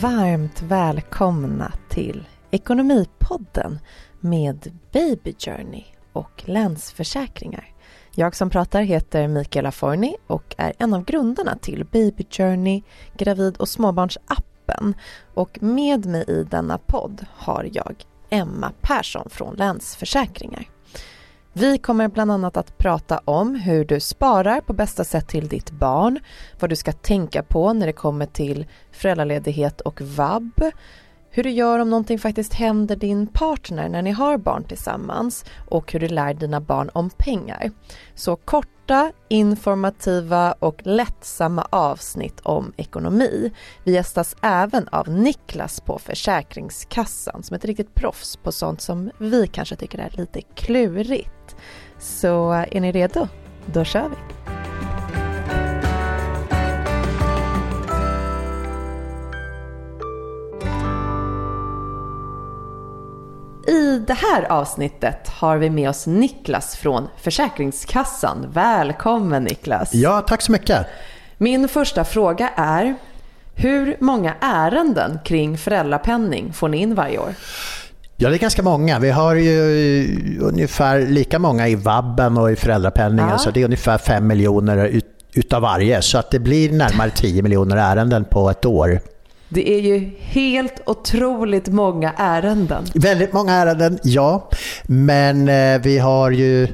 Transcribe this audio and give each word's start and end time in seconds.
varmt 0.00 0.62
välkomna 0.62 1.72
till 1.88 2.24
Ekonomipodden 2.50 3.78
med 4.20 4.78
Baby 4.92 5.34
Journey 5.38 5.84
och 6.12 6.42
Länsförsäkringar. 6.44 7.74
Jag 8.14 8.36
som 8.36 8.50
pratar 8.50 8.82
heter 8.82 9.28
Mikaela 9.28 9.72
Forni 9.72 10.16
och 10.26 10.54
är 10.58 10.72
en 10.78 10.94
av 10.94 11.04
grundarna 11.04 11.56
till 11.56 11.84
Baby 11.84 12.26
Journey, 12.30 12.82
gravid 13.16 13.56
och 13.56 13.68
småbarnsappen. 13.68 14.94
Och 15.34 15.62
med 15.62 16.06
mig 16.06 16.24
i 16.28 16.44
denna 16.50 16.78
podd 16.78 17.26
har 17.32 17.68
jag 17.72 18.04
Emma 18.30 18.72
Persson 18.80 19.30
från 19.30 19.54
Länsförsäkringar. 19.54 20.68
Vi 21.52 21.78
kommer 21.78 22.08
bland 22.08 22.30
annat 22.30 22.56
att 22.56 22.78
prata 22.78 23.20
om 23.24 23.54
hur 23.54 23.84
du 23.84 24.00
sparar 24.00 24.60
på 24.60 24.72
bästa 24.72 25.04
sätt 25.04 25.28
till 25.28 25.48
ditt 25.48 25.70
barn, 25.70 26.18
vad 26.60 26.70
du 26.70 26.76
ska 26.76 26.92
tänka 26.92 27.42
på 27.42 27.72
när 27.72 27.86
det 27.86 27.92
kommer 27.92 28.26
till 28.26 28.66
föräldraledighet 28.92 29.80
och 29.80 30.00
vab, 30.00 30.62
hur 31.30 31.42
du 31.42 31.50
gör 31.50 31.78
om 31.78 31.90
någonting 31.90 32.18
faktiskt 32.18 32.54
händer 32.54 32.96
din 32.96 33.26
partner 33.26 33.88
när 33.88 34.02
ni 34.02 34.10
har 34.10 34.38
barn 34.38 34.64
tillsammans 34.64 35.44
och 35.68 35.92
hur 35.92 36.00
du 36.00 36.08
lär 36.08 36.34
dina 36.34 36.60
barn 36.60 36.90
om 36.92 37.10
pengar. 37.10 37.70
Så 38.14 38.36
korta, 38.36 39.12
informativa 39.28 40.52
och 40.52 40.80
lättsamma 40.84 41.66
avsnitt 41.70 42.40
om 42.42 42.72
ekonomi. 42.76 43.52
Vi 43.84 43.92
gästas 43.92 44.36
även 44.42 44.88
av 44.88 45.08
Niklas 45.08 45.80
på 45.80 45.98
Försäkringskassan 45.98 47.42
som 47.42 47.54
är 47.54 47.58
ett 47.58 47.64
riktigt 47.64 47.94
proffs 47.94 48.36
på 48.36 48.52
sånt 48.52 48.80
som 48.80 49.10
vi 49.18 49.46
kanske 49.46 49.76
tycker 49.76 49.98
är 49.98 50.10
lite 50.16 50.40
klurigt. 50.40 51.39
Så 52.00 52.50
är 52.52 52.80
ni 52.80 52.92
redo? 52.92 53.28
Då 53.66 53.84
kör 53.84 54.08
vi! 54.08 54.16
I 63.72 63.98
det 63.98 64.14
här 64.14 64.52
avsnittet 64.52 65.28
har 65.28 65.56
vi 65.56 65.70
med 65.70 65.88
oss 65.90 66.06
Niklas 66.06 66.76
från 66.76 67.08
Försäkringskassan. 67.16 68.46
Välkommen 68.52 69.44
Niklas! 69.44 69.94
Ja, 69.94 70.20
tack 70.20 70.42
så 70.42 70.52
mycket! 70.52 70.86
Min 71.38 71.68
första 71.68 72.04
fråga 72.04 72.50
är, 72.56 72.94
hur 73.54 73.96
många 74.00 74.34
ärenden 74.40 75.18
kring 75.24 75.58
föräldrapenning 75.58 76.52
får 76.52 76.68
ni 76.68 76.78
in 76.78 76.94
varje 76.94 77.18
år? 77.18 77.34
Ja, 78.22 78.28
det 78.28 78.36
är 78.36 78.38
ganska 78.38 78.62
många. 78.62 78.98
Vi 78.98 79.10
har 79.10 79.34
ju 79.34 80.38
ungefär 80.40 81.00
lika 81.00 81.38
många 81.38 81.68
i 81.68 81.74
vabben 81.74 82.38
och 82.38 82.52
i 82.52 82.56
föräldrapenningen, 82.56 83.30
ja. 83.30 83.38
så 83.38 83.50
det 83.50 83.60
är 83.60 83.64
ungefär 83.64 83.98
5 83.98 84.26
miljoner 84.26 85.00
utav 85.32 85.62
varje. 85.62 86.02
Så 86.02 86.18
att 86.18 86.30
det 86.30 86.38
blir 86.38 86.72
närmare 86.72 87.10
10 87.10 87.42
miljoner 87.42 87.76
ärenden 87.76 88.24
på 88.24 88.50
ett 88.50 88.64
år. 88.64 89.00
Det 89.48 89.70
är 89.70 89.80
ju 89.80 90.10
helt 90.18 90.80
otroligt 90.86 91.68
många 91.68 92.12
ärenden. 92.16 92.84
Väldigt 92.94 93.32
många 93.32 93.52
ärenden, 93.52 93.98
ja. 94.02 94.48
Men 94.86 95.48
eh, 95.48 95.80
vi 95.82 95.98
har 95.98 96.30
ju 96.30 96.68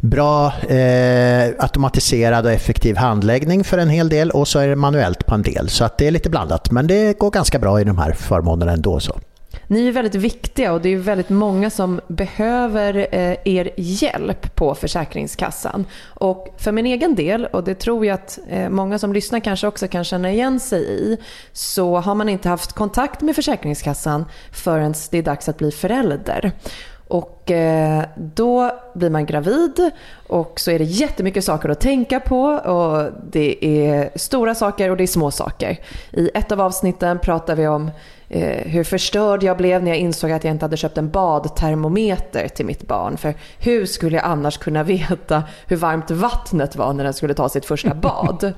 bra 0.00 0.46
eh, 0.68 1.48
automatiserad 1.58 2.46
och 2.46 2.52
effektiv 2.52 2.96
handläggning 2.96 3.64
för 3.64 3.78
en 3.78 3.90
hel 3.90 4.08
del 4.08 4.30
och 4.30 4.48
så 4.48 4.58
är 4.58 4.68
det 4.68 4.76
manuellt 4.76 5.26
på 5.26 5.34
en 5.34 5.42
del. 5.42 5.68
Så 5.68 5.84
att 5.84 5.98
det 5.98 6.06
är 6.06 6.10
lite 6.10 6.30
blandat. 6.30 6.70
Men 6.70 6.86
det 6.86 7.18
går 7.18 7.30
ganska 7.30 7.58
bra 7.58 7.80
i 7.80 7.84
de 7.84 7.98
här 7.98 8.12
förmånerna 8.12 8.72
ändå. 8.72 9.00
Så. 9.00 9.18
Ni 9.66 9.88
är 9.88 9.92
väldigt 9.92 10.14
viktiga 10.14 10.72
och 10.72 10.80
det 10.80 10.88
är 10.88 10.96
väldigt 10.96 11.28
många 11.28 11.70
som 11.70 12.00
behöver 12.08 13.08
eh, 13.12 13.36
er 13.44 13.70
hjälp 13.76 14.54
på 14.54 14.74
Försäkringskassan. 14.74 15.86
Och 16.04 16.48
för 16.58 16.72
min 16.72 16.86
egen 16.86 17.14
del, 17.14 17.46
och 17.46 17.64
det 17.64 17.74
tror 17.74 18.06
jag 18.06 18.14
att 18.14 18.38
eh, 18.48 18.68
många 18.68 18.98
som 18.98 19.12
lyssnar 19.12 19.40
kanske 19.40 19.66
också 19.66 19.88
kan 19.88 20.04
känna 20.04 20.32
igen 20.32 20.60
sig 20.60 20.82
i, 20.82 21.16
så 21.52 21.96
har 21.96 22.14
man 22.14 22.28
inte 22.28 22.48
haft 22.48 22.72
kontakt 22.72 23.20
med 23.20 23.36
Försäkringskassan 23.36 24.24
förrän 24.52 24.94
det 25.10 25.18
är 25.18 25.22
dags 25.22 25.48
att 25.48 25.58
bli 25.58 25.70
förälder. 25.70 26.52
Och 27.12 27.50
eh, 27.50 28.04
då 28.16 28.70
blir 28.94 29.10
man 29.10 29.26
gravid 29.26 29.90
och 30.26 30.60
så 30.60 30.70
är 30.70 30.78
det 30.78 30.84
jättemycket 30.84 31.44
saker 31.44 31.68
att 31.68 31.80
tänka 31.80 32.20
på 32.20 32.42
och 32.44 33.12
det 33.30 33.64
är 33.64 34.10
stora 34.18 34.54
saker 34.54 34.90
och 34.90 34.96
det 34.96 35.02
är 35.02 35.06
små 35.06 35.30
saker. 35.30 35.78
I 36.12 36.30
ett 36.34 36.52
av 36.52 36.60
avsnitten 36.60 37.18
pratar 37.18 37.56
vi 37.56 37.66
om 37.66 37.90
eh, 38.32 38.70
hur 38.70 38.84
förstörd 38.84 39.42
jag 39.42 39.56
blev 39.56 39.82
när 39.82 39.90
jag 39.90 39.98
insåg 39.98 40.30
att 40.30 40.44
jag 40.44 40.50
inte 40.50 40.64
hade 40.64 40.76
köpt 40.76 40.98
en 40.98 41.10
badtermometer 41.10 42.48
till 42.48 42.66
mitt 42.66 42.88
barn. 42.88 43.16
För 43.16 43.34
hur 43.58 43.86
skulle 43.86 44.16
jag 44.16 44.26
annars 44.26 44.58
kunna 44.58 44.82
veta 44.82 45.42
hur 45.66 45.76
varmt 45.76 46.10
vattnet 46.10 46.76
var 46.76 46.92
när 46.92 47.04
den 47.04 47.14
skulle 47.14 47.34
ta 47.34 47.48
sitt 47.48 47.64
första 47.64 47.94
bad? 47.94 48.52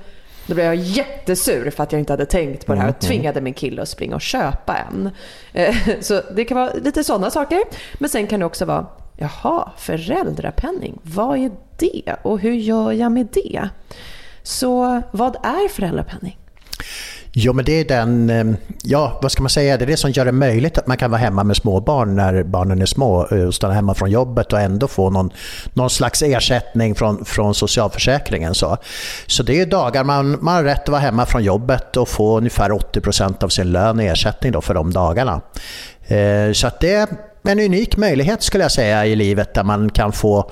Då 0.47 0.55
blev 0.55 0.67
jag 0.67 0.77
jättesur 0.77 1.71
för 1.71 1.83
att 1.83 1.93
jag 1.93 1.99
inte 1.99 2.12
hade 2.12 2.27
tänkt 2.27 2.67
på 2.67 2.75
det 2.75 2.81
här 2.81 2.89
och 2.89 2.95
mm, 2.95 3.11
mm. 3.11 3.19
tvingade 3.19 3.41
min 3.41 3.55
kille 3.55 3.83
att 3.83 3.89
springa 3.89 4.15
och 4.15 4.21
köpa 4.21 4.77
en. 4.77 5.11
Eh, 5.53 5.77
så 6.01 6.21
det 6.37 6.45
kan 6.45 6.56
vara 6.56 6.73
lite 6.73 7.05
sådana 7.05 7.31
saker. 7.31 7.59
Men 7.99 8.11
sen 8.11 8.27
kan 8.27 8.41
det 8.41 8.47
också 8.47 8.65
vara, 8.65 8.87
jaha, 9.17 9.71
föräldrapenning, 9.77 10.99
vad 11.03 11.39
är 11.39 11.51
det 11.77 12.17
och 12.23 12.41
hur 12.41 12.53
gör 12.53 12.93
jag 12.93 13.12
med 13.12 13.29
det? 13.33 13.69
Så 14.43 15.03
vad 15.11 15.37
är 15.37 15.69
föräldrapenning? 15.69 16.39
Jo, 17.37 17.53
men 17.53 17.65
det 17.65 17.72
är 17.72 17.84
den, 17.84 18.31
eh, 18.31 18.56
ja 18.83 19.19
vad 19.22 19.33
ska 19.33 19.43
man 19.43 19.50
säga, 19.50 19.77
det 19.77 19.84
är 19.84 19.87
det 19.87 19.97
som 19.97 20.11
gör 20.11 20.25
det 20.25 20.33
möjligt 20.33 20.78
att 20.78 20.87
man 20.87 20.97
kan 20.97 21.11
vara 21.11 21.21
hemma 21.21 21.45
med 21.45 21.56
småbarn 21.56 22.17
när 22.17 22.43
barnen 22.43 22.83
är 22.83 22.87
små 22.87 23.27
eh, 23.31 23.45
och 23.45 23.55
stanna 23.55 23.75
hemma 23.75 23.95
från 23.95 24.11
jobbet 24.11 24.53
och 24.53 24.61
ändå 24.61 24.89
få 24.89 25.11
någon, 25.11 25.31
någon 25.73 25.91
slags 25.91 26.23
ersättning 26.23 26.94
från, 26.94 27.25
från 27.25 27.55
socialförsäkringen. 27.55 28.55
Så, 28.55 28.77
så 29.27 29.43
det 29.43 29.61
är 29.61 29.67
dagar 29.67 30.05
man, 30.05 30.39
man 30.41 30.55
har 30.55 30.65
rätt 30.65 30.83
att 30.83 30.89
vara 30.89 31.00
hemma 31.00 31.27
från 31.27 31.44
jobbet 31.44 31.97
och 31.97 32.09
få 32.09 32.39
ungefär 32.39 32.71
80% 32.71 33.44
av 33.44 33.49
sin 33.49 33.73
lön 33.73 34.00
i 34.00 34.06
ersättning 34.06 34.53
då 34.53 34.61
för 34.61 34.75
de 34.75 34.93
dagarna. 34.93 35.41
Eh, 36.06 36.53
så 36.53 36.67
att 36.67 36.81
det 36.81 36.94
är 36.94 37.09
en 37.43 37.61
unik 37.61 37.97
möjlighet 37.97 38.43
skulle 38.43 38.65
jag 38.65 38.73
säga 38.73 39.06
i 39.06 39.17
livet 39.17 39.55
där 39.55 39.65
man 39.65 39.91
kan 39.91 40.12
få 40.12 40.50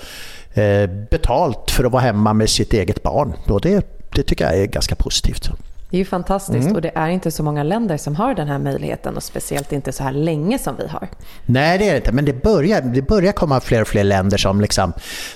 betalt 1.11 1.71
för 1.71 1.85
att 1.85 1.93
vara 1.93 2.03
hemma 2.03 2.33
med 2.33 2.51
sitt 2.51 2.73
eget 2.73 3.03
barn. 3.03 3.35
Och 3.49 3.61
det, 3.61 3.87
det 4.15 4.23
tycker 4.23 4.45
jag 4.45 4.59
är 4.59 4.67
ganska 4.67 4.95
positivt. 4.95 5.51
Det 5.93 5.97
är 5.97 5.99
ju 5.99 6.05
fantastiskt 6.05 6.65
mm. 6.65 6.75
och 6.75 6.83
det 6.83 6.93
är 6.95 7.09
inte 7.09 7.31
så 7.31 7.43
många 7.43 7.63
länder 7.63 7.97
som 7.97 8.17
har 8.17 8.35
den 8.35 8.49
här 8.49 8.59
möjligheten 8.59 9.17
och 9.17 9.23
speciellt 9.23 9.73
inte 9.73 9.93
så 9.93 10.03
här 10.03 10.13
länge 10.13 10.59
som 10.59 10.77
vi 10.77 10.89
har. 10.89 11.09
Nej, 11.47 11.79
det 11.79 11.89
är 11.89 11.91
det 11.91 11.97
inte, 11.97 12.13
men 12.13 12.25
det 12.25 12.43
börjar, 12.43 12.81
det 12.81 13.03
börjar 13.03 13.33
komma 13.33 13.61
fler 13.61 13.81
och 13.81 13.89
fler 13.89 14.05
länder 14.05 14.37
som 14.37 14.61
liksom 14.61 14.93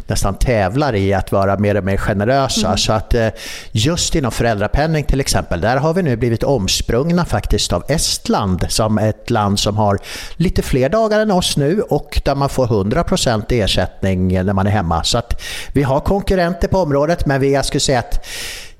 nästan 0.06 0.34
tävlar 0.34 0.94
i 0.94 1.14
att 1.14 1.32
vara 1.32 1.58
mer 1.58 1.74
och 1.76 1.84
mer 1.84 1.96
generösa. 1.96 2.66
Mm. 2.66 2.78
Så 2.78 2.92
att 2.92 3.14
eh, 3.14 3.28
just 3.72 4.14
inom 4.14 4.32
föräldrapenning 4.32 5.04
till 5.04 5.20
exempel, 5.20 5.60
där 5.60 5.76
har 5.76 5.94
vi 5.94 6.02
nu 6.02 6.16
blivit 6.16 6.42
omsprungna 6.42 7.24
faktiskt 7.24 7.72
av 7.72 7.84
Estland 7.88 8.66
som 8.68 8.98
ett 8.98 9.30
land 9.30 9.58
som 9.58 9.76
har 9.76 9.98
lite 10.36 10.62
fler 10.62 10.88
dagar 10.88 11.20
än 11.20 11.30
oss 11.30 11.56
nu 11.56 11.80
och 11.80 12.20
där 12.24 12.34
man 12.34 12.48
får 12.48 12.66
100% 12.66 13.44
ersättning 13.48 14.44
när 14.44 14.52
man 14.52 14.66
är 14.66 14.70
hemma. 14.70 15.04
Så 15.04 15.18
att 15.18 15.42
vi 15.72 15.82
har 15.82 16.00
konkurrenter 16.00 16.68
på 16.68 16.78
området, 16.78 17.26
men 17.26 17.40
vi, 17.40 17.52
jag 17.52 17.64
skulle 17.64 17.80
säga 17.80 17.98
att 17.98 18.26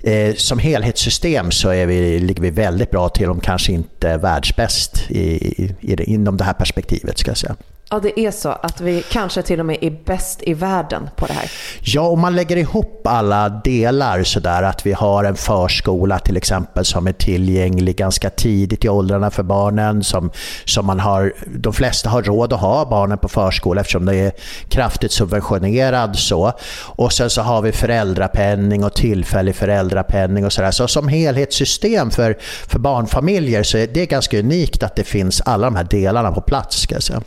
Eh, 0.02 0.34
som 0.34 0.58
helhetssystem 0.58 1.50
så 1.50 1.68
är 1.68 1.86
vi, 1.86 2.18
ligger 2.18 2.42
vi 2.42 2.50
väldigt 2.50 2.90
bra 2.90 3.08
till, 3.08 3.30
om 3.30 3.40
kanske 3.40 3.72
inte 3.72 4.16
världsbäst 4.16 5.04
i, 5.08 5.20
i, 5.20 5.74
i, 5.80 6.04
inom 6.04 6.36
det 6.36 6.44
här 6.44 6.52
perspektivet. 6.52 7.18
Ska 7.18 7.30
jag 7.30 7.38
säga. 7.38 7.56
Ja, 7.90 8.00
det 8.00 8.20
är 8.20 8.30
så 8.30 8.48
att 8.48 8.80
vi 8.80 9.04
kanske 9.10 9.42
till 9.42 9.60
och 9.60 9.66
med 9.66 9.78
är 9.80 9.90
bäst 10.04 10.42
i 10.42 10.54
världen 10.54 11.10
på 11.16 11.26
det 11.26 11.32
här. 11.32 11.50
Ja, 11.80 12.02
om 12.02 12.20
man 12.20 12.36
lägger 12.36 12.56
ihop 12.56 13.06
alla 13.06 13.48
delar 13.48 14.22
sådär 14.22 14.62
att 14.62 14.86
vi 14.86 14.92
har 14.92 15.24
en 15.24 15.36
förskola 15.36 16.18
till 16.18 16.36
exempel 16.36 16.84
som 16.84 17.06
är 17.06 17.12
tillgänglig 17.12 17.96
ganska 17.96 18.30
tidigt 18.30 18.84
i 18.84 18.88
åldrarna 18.88 19.30
för 19.30 19.42
barnen. 19.42 20.04
Som, 20.04 20.30
som 20.64 20.86
man 20.86 21.00
har, 21.00 21.32
de 21.46 21.72
flesta 21.72 22.10
har 22.10 22.22
råd 22.22 22.52
att 22.52 22.60
ha 22.60 22.84
barnen 22.84 23.18
på 23.18 23.28
förskola 23.28 23.80
eftersom 23.80 24.06
det 24.06 24.16
är 24.16 24.32
kraftigt 24.68 25.12
subventionerad. 25.12 26.16
Så. 26.16 26.52
Och 26.82 27.12
sen 27.12 27.30
så 27.30 27.42
har 27.42 27.62
vi 27.62 27.72
föräldrapenning 27.72 28.84
och 28.84 28.94
tillfällig 28.94 29.56
föräldrapenning 29.56 30.44
och 30.44 30.52
sådär. 30.52 30.70
Så 30.70 30.88
som 30.88 31.08
helhetssystem 31.08 32.10
för, 32.10 32.38
för 32.68 32.78
barnfamiljer 32.78 33.62
så 33.62 33.78
är 33.78 33.86
det 33.86 34.06
ganska 34.06 34.38
unikt 34.38 34.82
att 34.82 34.96
det 34.96 35.04
finns 35.04 35.40
alla 35.40 35.66
de 35.66 35.76
här 35.76 35.86
delarna 35.90 36.32
på 36.32 36.40
plats. 36.40 36.80
Ska 36.80 36.94
jag 36.94 37.02
säga. 37.02 37.22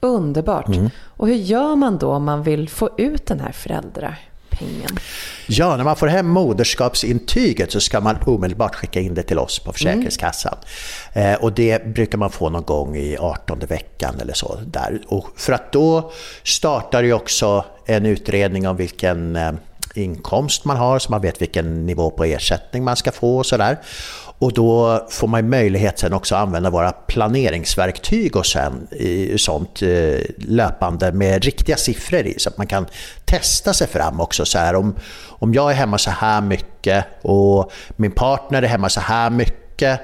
Underbart. 0.00 0.68
Mm. 0.68 0.90
Och 1.16 1.28
hur 1.28 1.34
gör 1.34 1.76
man 1.76 1.98
då 1.98 2.12
om 2.12 2.24
man 2.24 2.42
vill 2.42 2.68
få 2.68 2.90
ut 2.98 3.26
den 3.26 3.40
här 3.40 3.52
föräldrapengen? 3.52 4.98
Ja, 5.46 5.76
när 5.76 5.84
man 5.84 5.96
får 5.96 6.06
hem 6.06 6.28
moderskapsintyget 6.28 7.72
så 7.72 7.80
ska 7.80 8.00
man 8.00 8.16
omedelbart 8.26 8.74
skicka 8.74 9.00
in 9.00 9.14
det 9.14 9.22
till 9.22 9.38
oss 9.38 9.58
på 9.58 9.72
Försäkringskassan. 9.72 10.56
Mm. 11.12 11.34
Eh, 11.34 11.40
och 11.40 11.52
det 11.52 11.86
brukar 11.86 12.18
man 12.18 12.30
få 12.30 12.48
någon 12.48 12.64
gång 12.64 12.96
i 12.96 13.16
18 13.16 13.58
veckan 13.58 14.14
eller 14.20 14.34
så. 14.34 14.58
Där. 14.66 15.00
Och 15.08 15.26
för 15.36 15.52
att 15.52 15.72
då 15.72 16.12
startar 16.42 17.02
ju 17.02 17.12
också 17.12 17.64
en 17.86 18.06
utredning 18.06 18.68
om 18.68 18.76
vilken 18.76 19.36
eh, 19.36 19.52
inkomst 19.94 20.64
man 20.64 20.76
har 20.76 20.98
så 20.98 21.10
man 21.10 21.20
vet 21.20 21.42
vilken 21.42 21.86
nivå 21.86 22.10
på 22.10 22.24
ersättning 22.24 22.84
man 22.84 22.96
ska 22.96 23.12
få 23.12 23.38
och 23.38 23.46
sådär. 23.46 23.78
Och 24.40 24.52
då 24.52 25.00
får 25.10 25.28
man 25.28 25.48
möjlighet 25.48 25.98
sen 25.98 26.12
också 26.12 26.34
att 26.34 26.42
använda 26.42 26.70
våra 26.70 26.92
planeringsverktyg 26.92 28.36
och 28.36 28.46
sen 28.46 28.88
i 28.90 29.38
sånt 29.38 29.82
eh, 29.82 30.20
löpande 30.36 31.12
med 31.12 31.44
riktiga 31.44 31.76
siffror 31.76 32.20
i 32.20 32.34
så 32.38 32.48
att 32.48 32.58
man 32.58 32.66
kan 32.66 32.86
testa 33.24 33.74
sig 33.74 33.86
fram 33.86 34.20
också. 34.20 34.44
Så 34.44 34.58
här, 34.58 34.74
om, 34.74 34.96
om 35.28 35.54
jag 35.54 35.70
är 35.70 35.74
hemma 35.74 35.98
så 35.98 36.10
här 36.10 36.40
mycket 36.40 37.04
och 37.22 37.72
min 37.96 38.12
partner 38.12 38.62
är 38.62 38.66
hemma 38.66 38.88
så 38.88 39.00
här 39.00 39.30
mycket 39.30 40.00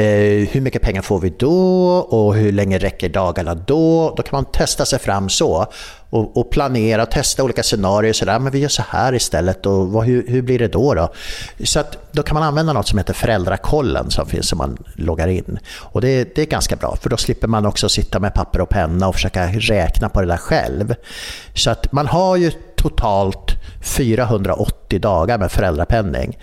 Eh, 0.00 0.48
hur 0.48 0.60
mycket 0.60 0.82
pengar 0.82 1.02
får 1.02 1.20
vi 1.20 1.30
då 1.38 1.96
och 1.96 2.34
hur 2.34 2.52
länge 2.52 2.78
räcker 2.78 3.08
dagarna 3.08 3.54
då? 3.54 4.14
Då 4.16 4.22
kan 4.22 4.36
man 4.36 4.44
testa 4.44 4.84
sig 4.84 4.98
fram 4.98 5.28
så 5.28 5.66
och, 6.10 6.36
och 6.36 6.50
planera 6.50 7.02
och 7.02 7.10
testa 7.10 7.44
olika 7.44 7.62
scenarier. 7.62 8.12
Så 8.12 8.24
där, 8.24 8.38
men 8.38 8.52
vi 8.52 8.58
gör 8.58 8.68
så 8.68 8.82
här 8.88 9.14
istället 9.14 9.66
och 9.66 9.88
vad, 9.88 10.04
hur, 10.04 10.28
hur, 10.28 10.42
blir 10.42 10.58
det 10.58 10.68
då? 10.68 10.94
då? 10.94 11.12
Så 11.64 11.80
att, 11.80 12.12
då 12.12 12.22
kan 12.22 12.34
man 12.34 12.42
använda 12.42 12.72
något 12.72 12.88
som 12.88 12.98
heter 12.98 13.14
föräldrakollen 13.14 14.10
som 14.10 14.26
finns 14.26 14.48
som 14.48 14.58
man 14.58 14.76
loggar 14.94 15.28
in. 15.28 15.58
Och 15.74 16.00
det, 16.00 16.34
det 16.34 16.42
är 16.42 16.46
ganska 16.46 16.76
bra 16.76 16.96
för 16.96 17.10
då 17.10 17.16
slipper 17.16 17.48
man 17.48 17.66
också 17.66 17.88
sitta 17.88 18.18
med 18.18 18.34
papper 18.34 18.60
och 18.60 18.68
penna 18.68 19.08
och 19.08 19.14
försöka 19.14 19.46
räkna 19.46 20.08
på 20.08 20.20
det 20.20 20.26
där 20.26 20.36
själv. 20.36 20.94
Så 21.54 21.70
att 21.70 21.92
man 21.92 22.06
har 22.06 22.36
ju 22.36 22.50
totalt 22.76 23.59
480 23.80 25.00
dagar 25.00 25.38
med 25.38 25.52
föräldrapenning. 25.52 26.38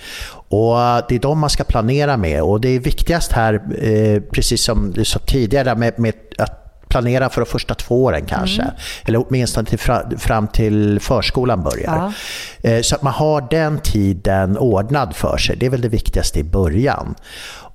Och 0.50 0.76
det 1.10 1.16
är 1.16 1.20
de 1.20 1.40
man 1.40 1.50
ska 1.50 1.64
planera 1.64 2.18
med 2.18 2.42
och 2.42 2.62
det 2.62 2.70
är 2.70 2.80
viktigast 2.80 3.32
här, 3.32 3.54
eh, 3.82 4.22
precis 4.22 4.64
som 4.64 4.92
du 4.92 5.06
sa 5.06 5.20
tidigare, 5.20 5.76
med, 5.76 6.00
med 6.00 6.14
att 6.38 6.68
planera 6.88 7.30
för 7.30 7.42
de 7.42 7.48
första 7.48 7.76
två 7.76 8.04
åren 8.04 8.26
kanske. 8.26 8.62
Mm. 8.62 8.74
Eller 9.06 9.26
åtminstone 9.28 9.66
till, 9.66 9.80
fram 10.18 10.48
till 10.48 11.00
förskolan 11.00 11.64
börjar. 11.64 12.14
Ja. 12.62 12.70
Eh, 12.70 12.82
så 12.82 12.96
att 12.96 13.02
man 13.02 13.14
har 13.14 13.48
den 13.50 13.80
tiden 13.80 14.58
ordnad 14.58 15.16
för 15.16 15.38
sig. 15.38 15.56
Det 15.56 15.66
är 15.66 15.70
väl 15.70 15.82
det 15.82 15.90
viktigaste 15.90 16.40
i 16.40 16.44
början. 16.44 17.16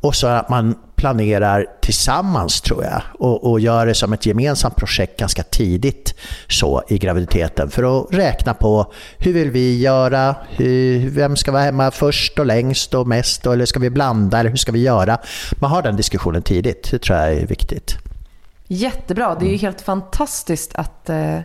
Och 0.03 0.15
så 0.15 0.27
att 0.27 0.49
man 0.49 0.75
planerar 0.97 1.67
tillsammans 1.81 2.61
tror 2.61 2.85
jag 2.85 3.03
och, 3.19 3.51
och 3.51 3.61
gör 3.61 3.87
det 3.87 3.95
som 3.95 4.13
ett 4.13 4.27
gemensamt 4.27 4.77
projekt 4.77 5.19
ganska 5.19 5.43
tidigt 5.43 6.15
så 6.49 6.83
i 6.89 6.99
graviditeten 6.99 7.71
för 7.71 8.01
att 8.01 8.15
räkna 8.15 8.55
på 8.55 8.93
hur 9.19 9.33
vill 9.33 9.51
vi 9.51 9.79
göra, 9.81 10.37
hur, 10.51 11.11
vem 11.11 11.37
ska 11.37 11.53
vara 11.53 11.63
hemma 11.63 11.91
först 11.91 12.39
och 12.39 12.47
längst 12.47 12.95
och 12.95 13.09
mest 13.09 13.47
eller 13.47 13.67
ska 13.67 13.81
vi 13.81 13.91
blanda 13.91 14.39
eller 14.39 14.51
hur 14.51 14.57
ska 14.57 14.73
vi 14.73 14.83
göra? 14.83 15.19
Man 15.61 15.71
har 15.71 15.83
den 15.83 15.97
diskussionen 15.97 16.43
tidigt, 16.43 16.91
det 16.91 16.99
tror 16.99 17.19
jag 17.19 17.33
är 17.33 17.47
viktigt. 17.47 17.97
Jättebra, 18.67 19.37
det 19.41 19.47
är 19.47 19.51
ju 19.51 19.57
helt 19.57 19.81
fantastiskt 19.81 20.75
att 20.75 21.11
eh 21.11 21.39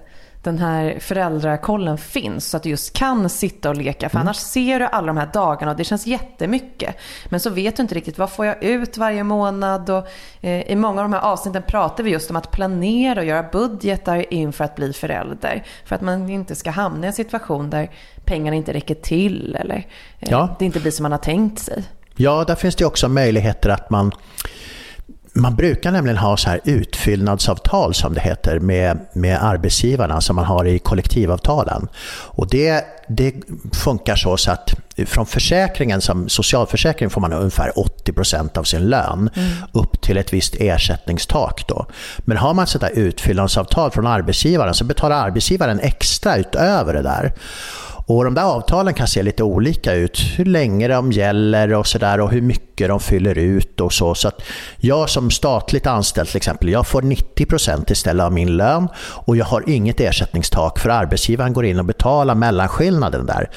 den 0.47 0.59
här 0.59 0.99
föräldrakollen 0.99 1.97
finns 1.97 2.49
så 2.49 2.57
att 2.57 2.63
du 2.63 2.69
just 2.69 2.93
kan 2.93 3.29
sitta 3.29 3.69
och 3.69 3.77
leka. 3.77 4.09
För 4.09 4.17
mm. 4.17 4.27
annars 4.27 4.37
ser 4.37 4.79
du 4.79 4.85
alla 4.85 5.07
de 5.07 5.17
här 5.17 5.29
dagarna 5.33 5.71
och 5.71 5.77
det 5.77 5.83
känns 5.83 6.07
jättemycket. 6.07 6.95
Men 7.25 7.39
så 7.39 7.49
vet 7.49 7.75
du 7.75 7.81
inte 7.81 7.95
riktigt 7.95 8.17
vad 8.17 8.31
får 8.31 8.45
jag 8.45 8.63
ut 8.63 8.97
varje 8.97 9.23
månad 9.23 9.89
och 9.89 10.07
eh, 10.41 10.71
i 10.71 10.75
många 10.75 11.01
av 11.01 11.09
de 11.09 11.13
här 11.13 11.21
avsnitten 11.21 11.63
pratar 11.67 12.03
vi 12.03 12.11
just 12.11 12.29
om 12.29 12.35
att 12.35 12.51
planera 12.51 13.19
och 13.19 13.25
göra 13.25 13.43
budgetar 13.51 14.33
inför 14.33 14.63
att 14.63 14.75
bli 14.75 14.93
förälder. 14.93 15.63
För 15.85 15.95
att 15.95 16.01
man 16.01 16.29
inte 16.29 16.55
ska 16.55 16.71
hamna 16.71 17.05
i 17.05 17.07
en 17.07 17.13
situation 17.13 17.69
där 17.69 17.91
pengarna 18.25 18.55
inte 18.55 18.73
räcker 18.73 18.95
till 18.95 19.55
eller 19.55 19.87
eh, 20.19 20.29
ja. 20.31 20.55
det 20.59 20.65
inte 20.65 20.79
blir 20.79 20.91
som 20.91 21.03
man 21.03 21.11
har 21.11 21.19
tänkt 21.19 21.59
sig. 21.59 21.83
Ja, 22.15 22.43
där 22.47 22.55
finns 22.55 22.75
det 22.75 22.85
också 22.85 23.09
möjligheter 23.09 23.69
att 23.69 23.89
man 23.89 24.11
man 25.41 25.55
brukar 25.55 25.91
nämligen 25.91 26.17
ha 26.17 26.37
så 26.37 26.49
här 26.49 26.59
utfyllnadsavtal 26.63 27.93
som 27.93 28.13
det 28.13 28.21
heter 28.21 28.59
med, 28.59 28.99
med 29.13 29.43
arbetsgivarna 29.43 30.21
som 30.21 30.35
man 30.35 30.45
har 30.45 30.65
i 30.65 30.79
kollektivavtalen. 30.79 31.87
Och 32.09 32.49
det, 32.49 32.85
det 33.07 33.33
funkar 33.73 34.15
så, 34.15 34.37
så 34.37 34.51
att 34.51 34.75
från 35.05 35.25
försäkringen, 35.25 36.01
som 36.01 36.29
socialförsäkring 36.29 37.09
får 37.09 37.21
man 37.21 37.33
ungefär 37.33 37.71
80% 38.05 38.57
av 38.57 38.63
sin 38.63 38.89
lön 38.89 39.29
mm. 39.35 39.49
upp 39.71 40.01
till 40.01 40.17
ett 40.17 40.33
visst 40.33 40.55
ersättningstak. 40.59 41.67
Då. 41.67 41.85
Men 42.17 42.37
har 42.37 42.53
man 42.53 42.67
sådär 42.67 42.91
utfyllnadsavtal 42.93 43.91
från 43.91 44.07
arbetsgivaren 44.07 44.73
så 44.73 44.83
betalar 44.83 45.15
arbetsgivaren 45.15 45.79
extra 45.79 46.37
utöver 46.37 46.93
det 46.93 47.01
där. 47.01 47.33
Och 48.07 48.23
de 48.23 48.33
där 48.33 48.43
avtalen 48.43 48.93
kan 48.93 49.07
se 49.07 49.23
lite 49.23 49.43
olika 49.43 49.93
ut. 49.93 50.19
Hur 50.37 50.45
länge 50.45 50.87
de 50.87 51.11
gäller 51.11 51.73
och 51.73 51.87
sådär 51.87 52.19
och 52.19 52.31
hur 52.31 52.41
mycket 52.41 52.87
de 52.87 52.99
fyller 52.99 53.37
ut 53.37 53.81
och 53.81 53.93
så. 53.93 54.15
Så 54.15 54.31
jag 54.77 55.09
som 55.09 55.31
statligt 55.31 55.87
anställd 55.87 56.27
till 56.27 56.37
exempel, 56.37 56.69
jag 56.69 56.87
får 56.87 57.01
90% 57.01 57.91
istället 57.91 58.23
av 58.23 58.33
min 58.33 58.57
lön 58.57 58.87
och 58.97 59.37
jag 59.37 59.45
har 59.45 59.69
inget 59.69 59.99
ersättningstak 59.99 60.79
för 60.79 60.89
arbetsgivaren 60.89 61.53
går 61.53 61.65
in 61.65 61.79
och 61.79 61.85
betalar 61.85 62.35
mellanskillnaden 62.35 63.25
där. 63.25 63.49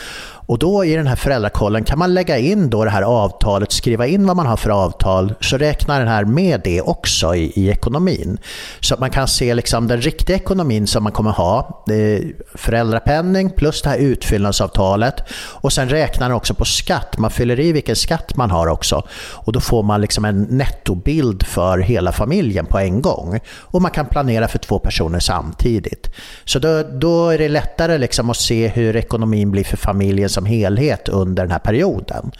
Och 0.51 0.59
då 0.59 0.85
i 0.85 0.97
den 0.97 1.07
här 1.07 1.17
föräldrakollen 1.17 1.85
kan 1.85 1.99
man 1.99 2.15
lägga 2.15 2.39
in 2.39 2.71
då 2.71 2.85
det 2.85 2.91
här 2.91 3.03
avtalet, 3.03 3.73
skriva 3.73 4.07
in 4.07 4.27
vad 4.27 4.37
man 4.37 4.47
har 4.47 4.57
för 4.57 4.71
avtal, 4.71 5.35
så 5.41 5.57
räknar 5.59 5.99
den 5.99 6.09
här 6.09 6.25
med 6.25 6.61
det 6.65 6.83
också 6.83 7.35
i, 7.35 7.53
i 7.55 7.69
ekonomin. 7.69 8.39
Så 8.81 8.95
att 8.95 9.01
man 9.01 9.11
kan 9.11 9.29
se 9.29 9.55
liksom 9.55 9.89
den 9.89 10.01
riktiga 10.01 10.37
ekonomin 10.37 10.87
som 10.87 11.03
man 11.03 11.13
kommer 11.13 11.31
ha, 11.31 11.85
föräldrapenning 12.55 13.51
plus 13.51 13.83
det 13.83 13.89
här 13.89 13.99
utfyllnadsavtalet 13.99 15.15
och 15.33 15.73
sen 15.73 15.89
räknar 15.89 16.29
den 16.29 16.37
också 16.37 16.55
på 16.55 16.65
skatt, 16.65 17.19
man 17.19 17.31
fyller 17.31 17.61
i 17.61 17.73
vilken 17.73 17.97
skatt 17.97 18.37
man 18.37 18.51
har 18.51 18.67
också. 18.67 19.07
Och 19.33 19.53
då 19.53 19.61
får 19.61 19.83
man 19.83 20.01
liksom 20.01 20.25
en 20.25 20.43
nettobild 20.43 21.47
för 21.47 21.79
hela 21.79 22.13
familjen 22.13 22.67
på 22.67 22.79
en 22.79 23.03
gång. 23.03 23.41
Och 23.59 23.83
man 23.83 23.91
kan 23.91 24.07
planera 24.07 24.49
för 24.49 24.59
två 24.59 24.79
personer 24.79 25.19
samtidigt. 25.19 26.11
Så 26.45 26.59
då, 26.59 26.83
då 26.83 27.29
är 27.29 27.39
det 27.39 27.49
lättare 27.49 27.99
liksom 27.99 28.31
att 28.31 28.37
se 28.37 28.69
hur 28.69 28.97
ekonomin 28.97 29.51
blir 29.51 29.65
för 29.65 29.77
familjen 29.77 30.29
som 30.41 30.47
helhet 30.47 31.09
under 31.09 31.43
den 31.43 31.53
här 31.53 31.59
perioden. 31.59 32.31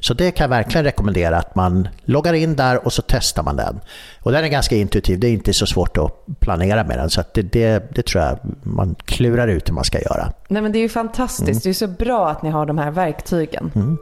Så 0.00 0.14
det 0.14 0.30
kan 0.30 0.44
jag 0.44 0.48
verkligen 0.48 0.84
rekommendera 0.84 1.38
att 1.38 1.54
man 1.54 1.88
loggar 2.04 2.34
in 2.34 2.56
där 2.56 2.86
och 2.86 2.92
så 2.92 3.02
testar 3.02 3.42
man 3.42 3.56
den. 3.56 3.80
Och 4.22 4.32
den 4.32 4.44
är 4.44 4.48
ganska 4.48 4.76
intuitiv, 4.76 5.18
det 5.18 5.28
är 5.28 5.32
inte 5.32 5.52
så 5.52 5.66
svårt 5.66 5.98
att 5.98 6.40
planera 6.40 6.84
med 6.84 6.98
den. 6.98 7.10
Så 7.10 7.22
det, 7.34 7.42
det, 7.42 7.94
det, 7.94 8.06
tror 8.06 8.24
jag 8.24 8.38
man 8.62 8.94
klurar 9.04 9.48
ut 9.48 9.68
hur 9.68 9.74
man 9.74 9.84
ska 9.84 10.00
göra. 10.00 10.32
Nej 10.48 10.62
men 10.62 10.72
det 10.72 10.78
är 10.78 10.80
ju 10.80 10.88
fantastiskt, 10.88 11.50
mm. 11.50 11.60
det 11.62 11.68
är 11.68 11.74
så 11.74 11.86
bra 11.86 12.28
att 12.28 12.42
ni 12.42 12.50
har 12.50 12.66
de 12.66 12.78
här 12.78 12.90
verktygen. 12.90 13.72
Mm. 13.74 13.98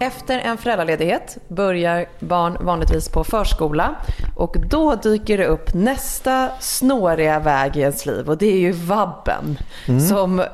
Efter 0.00 0.38
en 0.38 0.58
föräldraledighet 0.58 1.38
börjar 1.48 2.06
barn 2.18 2.56
vanligtvis 2.60 3.08
på 3.08 3.24
förskola 3.24 3.96
och 4.36 4.56
då 4.70 4.94
dyker 4.94 5.38
det 5.38 5.46
upp 5.46 5.74
nästa 5.74 6.48
snåriga 6.60 7.38
väg 7.38 7.76
i 7.76 7.80
ens 7.80 8.06
liv 8.06 8.28
och 8.28 8.38
det 8.38 8.46
är 8.46 8.58
ju 8.58 8.72
vabben. 8.72 9.58
Mm. 9.88 10.00
Som 10.00 10.44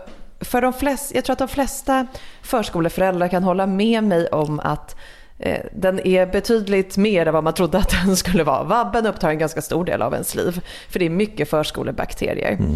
för 0.41 0.63
de 0.63 0.73
flesta, 0.73 1.15
jag 1.15 1.25
tror 1.25 1.33
att 1.33 1.39
de 1.39 1.49
flesta 1.49 2.07
förskoleföräldrar 2.43 3.29
kan 3.29 3.43
hålla 3.43 3.67
med 3.67 4.05
mig 4.05 4.27
om 4.27 4.61
att 4.61 4.97
eh, 5.39 5.61
den 5.73 6.07
är 6.07 6.27
betydligt 6.27 6.97
mer 6.97 7.27
än 7.27 7.35
vad 7.35 7.45
man 7.45 7.55
trodde 7.55 7.79
att 7.79 7.91
den 7.91 8.17
skulle 8.25 8.45
vara. 8.45 8.63
Vabben 8.63 9.07
upptar 9.07 9.31
en 9.31 9.39
ganska 9.39 9.63
stor 9.63 9.85
del 9.85 10.03
av 10.03 10.13
ens 10.13 10.35
liv 10.35 10.61
för 10.89 10.99
det 10.99 11.07
är 11.07 11.11
mycket 11.11 11.51
förskolebakterier. 11.51 12.53
Mm. 12.53 12.75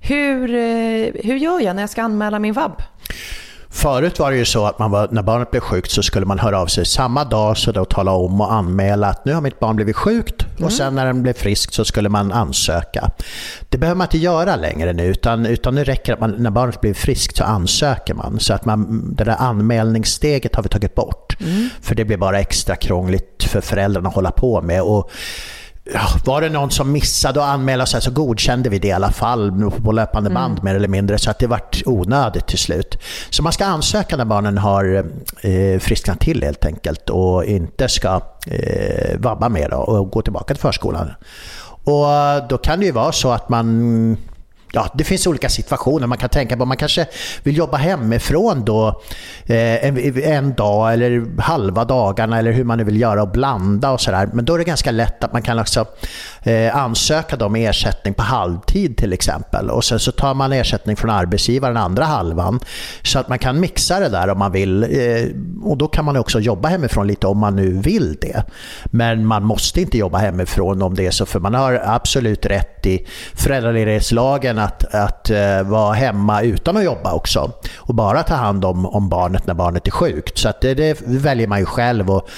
Hur, 0.00 0.54
eh, 0.54 1.24
hur 1.24 1.36
gör 1.36 1.60
jag 1.60 1.76
när 1.76 1.82
jag 1.82 1.90
ska 1.90 2.02
anmäla 2.02 2.38
min 2.38 2.52
vabb? 2.52 2.82
Förut 3.72 4.18
var 4.18 4.30
det 4.30 4.36
ju 4.36 4.44
så 4.44 4.66
att 4.66 4.78
man 4.78 4.90
var, 4.90 5.08
när 5.10 5.22
barnet 5.22 5.50
blev 5.50 5.60
sjukt 5.60 5.90
så 5.90 6.02
skulle 6.02 6.26
man 6.26 6.38
höra 6.38 6.60
av 6.60 6.66
sig 6.66 6.86
samma 6.86 7.24
dag 7.24 7.56
så 7.56 7.72
då 7.72 7.84
tala 7.84 8.12
om 8.12 8.40
och 8.40 8.52
anmäla 8.52 9.06
att 9.06 9.24
nu 9.24 9.32
har 9.32 9.40
mitt 9.40 9.60
barn 9.60 9.76
blivit 9.76 9.96
sjukt 9.96 10.42
mm. 10.42 10.64
och 10.64 10.72
sen 10.72 10.94
när 10.94 11.06
den 11.06 11.22
blev 11.22 11.32
frisk 11.32 11.74
så 11.74 11.84
skulle 11.84 12.08
man 12.08 12.32
ansöka. 12.32 13.10
Det 13.68 13.78
behöver 13.78 13.96
man 13.96 14.04
inte 14.04 14.18
göra 14.18 14.56
längre 14.56 14.92
nu 14.92 15.06
utan, 15.06 15.46
utan 15.46 15.74
nu 15.74 15.84
räcker 15.84 16.06
det 16.06 16.12
att 16.12 16.20
man, 16.20 16.30
när 16.30 16.50
barnet 16.50 16.80
blir 16.80 16.94
friskt 16.94 17.36
så 17.36 17.44
ansöker 17.44 18.14
man. 18.14 18.40
Så 18.40 18.54
att 18.54 18.64
man, 18.64 19.04
det 19.14 19.24
där 19.24 19.36
anmälningssteget 19.38 20.54
har 20.54 20.62
vi 20.62 20.68
tagit 20.68 20.94
bort. 20.94 21.36
Mm. 21.40 21.68
För 21.80 21.94
det 21.94 22.04
blir 22.04 22.16
bara 22.16 22.40
extra 22.40 22.76
krångligt 22.76 23.44
för 23.44 23.60
föräldrarna 23.60 24.08
att 24.08 24.14
hålla 24.14 24.30
på 24.30 24.62
med. 24.62 24.82
Och 24.82 25.10
var 26.24 26.40
det 26.40 26.48
någon 26.48 26.70
som 26.70 26.92
missade 26.92 27.44
att 27.44 27.48
anmäla 27.48 27.86
sig 27.86 28.02
så 28.02 28.10
godkände 28.10 28.68
vi 28.68 28.78
det 28.78 28.88
i 28.88 28.92
alla 28.92 29.10
fall 29.10 29.70
på 29.84 29.92
löpande 29.92 30.30
band 30.30 30.52
mm. 30.52 30.64
mer 30.64 30.74
eller 30.74 30.88
mindre 30.88 31.18
så 31.18 31.30
att 31.30 31.38
det 31.38 31.46
vart 31.46 31.82
onödigt 31.86 32.46
till 32.46 32.58
slut. 32.58 32.98
Så 33.30 33.42
man 33.42 33.52
ska 33.52 33.64
ansöka 33.64 34.16
när 34.16 34.24
barnen 34.24 34.58
har 34.58 35.04
eh, 35.40 35.78
frisknat 35.78 36.20
till 36.20 36.42
helt 36.42 36.64
enkelt 36.64 37.10
och 37.10 37.44
inte 37.44 37.88
ska 37.88 38.20
eh, 38.46 39.18
vabba 39.18 39.48
mer 39.48 39.74
och 39.74 40.10
gå 40.10 40.22
tillbaka 40.22 40.54
till 40.54 40.62
förskolan. 40.62 41.10
Och 41.84 42.48
då 42.48 42.58
kan 42.58 42.80
det 42.80 42.86
ju 42.86 42.92
vara 42.92 43.12
så 43.12 43.32
att 43.32 43.48
man 43.48 44.16
ja, 44.72 44.90
det 44.94 45.04
finns 45.04 45.26
olika 45.26 45.48
situationer 45.48 46.06
man 46.06 46.18
kan 46.18 46.28
tänka 46.28 46.56
på. 46.56 46.64
Man 46.64 46.76
kanske 46.76 47.06
vill 47.42 47.56
jobba 47.56 47.76
hemifrån 47.76 48.64
då 48.64 49.02
eh, 49.46 49.84
en, 49.84 50.18
en, 50.18 50.54
dag 50.54 50.92
eller 50.92 51.40
halva 51.40 51.84
dagarna 51.84 52.38
eller 52.38 52.52
hur 52.52 52.64
man 52.64 52.78
nu 52.78 52.84
vill 52.84 53.00
göra 53.00 53.22
och 53.22 53.30
blanda 53.30 53.90
och 53.90 54.00
sådär. 54.00 54.28
Men 54.32 54.44
då 54.44 54.54
är 54.54 54.58
det 54.58 54.64
ganska 54.64 54.90
lätt 54.90 55.24
att 55.24 55.32
man 55.32 55.42
kan 55.42 55.58
också 55.58 55.86
eh, 56.42 56.76
ansöka 56.76 57.46
om 57.46 57.56
ersättning 57.56 58.14
på 58.14 58.22
halvtid 58.22 58.96
till 58.96 59.12
exempel. 59.12 59.70
Och 59.70 59.84
sen 59.84 59.98
så 59.98 60.12
tar 60.12 60.34
man 60.34 60.52
ersättning 60.52 60.96
från 60.96 61.10
arbetsgivaren 61.10 61.76
andra 61.76 62.04
halvan. 62.04 62.60
Så 63.02 63.18
att 63.18 63.28
man 63.28 63.38
kan 63.38 63.60
mixa 63.60 64.00
det 64.00 64.08
där 64.08 64.28
om 64.28 64.38
man 64.38 64.52
vill. 64.52 64.82
Eh, 64.82 64.88
och 65.62 65.78
då 65.78 65.88
kan 65.88 66.04
man 66.04 66.16
också 66.16 66.40
jobba 66.40 66.68
hemifrån 66.68 67.06
lite 67.06 67.26
om 67.26 67.38
man 67.38 67.56
nu 67.56 67.70
vill 67.70 68.16
det. 68.20 68.44
Men 68.84 69.26
man 69.26 69.44
måste 69.44 69.80
inte 69.80 69.98
jobba 69.98 70.18
hemifrån 70.18 70.82
om 70.82 70.94
det 70.94 71.06
är 71.06 71.10
så, 71.10 71.26
för 71.26 71.40
man 71.40 71.54
har 71.54 71.82
absolut 71.84 72.46
rätt 72.46 72.86
i 72.86 73.06
föräldraledighetslagen 73.34 74.59
att, 74.60 74.94
att 74.94 75.30
uh, 75.30 75.62
vara 75.62 75.92
hemma 75.92 76.42
utan 76.42 76.76
att 76.76 76.84
jobba 76.84 77.12
också. 77.12 77.52
Och 77.76 77.94
bara 77.94 78.22
ta 78.22 78.34
hand 78.34 78.64
om, 78.64 78.86
om 78.86 79.08
barnet 79.08 79.46
när 79.46 79.54
barnet 79.54 79.86
är 79.86 79.90
sjukt. 79.90 80.38
Så 80.38 80.52
det, 80.60 80.74
det 80.74 81.00
väljer 81.06 81.46
man 81.46 81.58
ju 81.58 81.64
själv. 81.64 82.10
Och, 82.10 82.28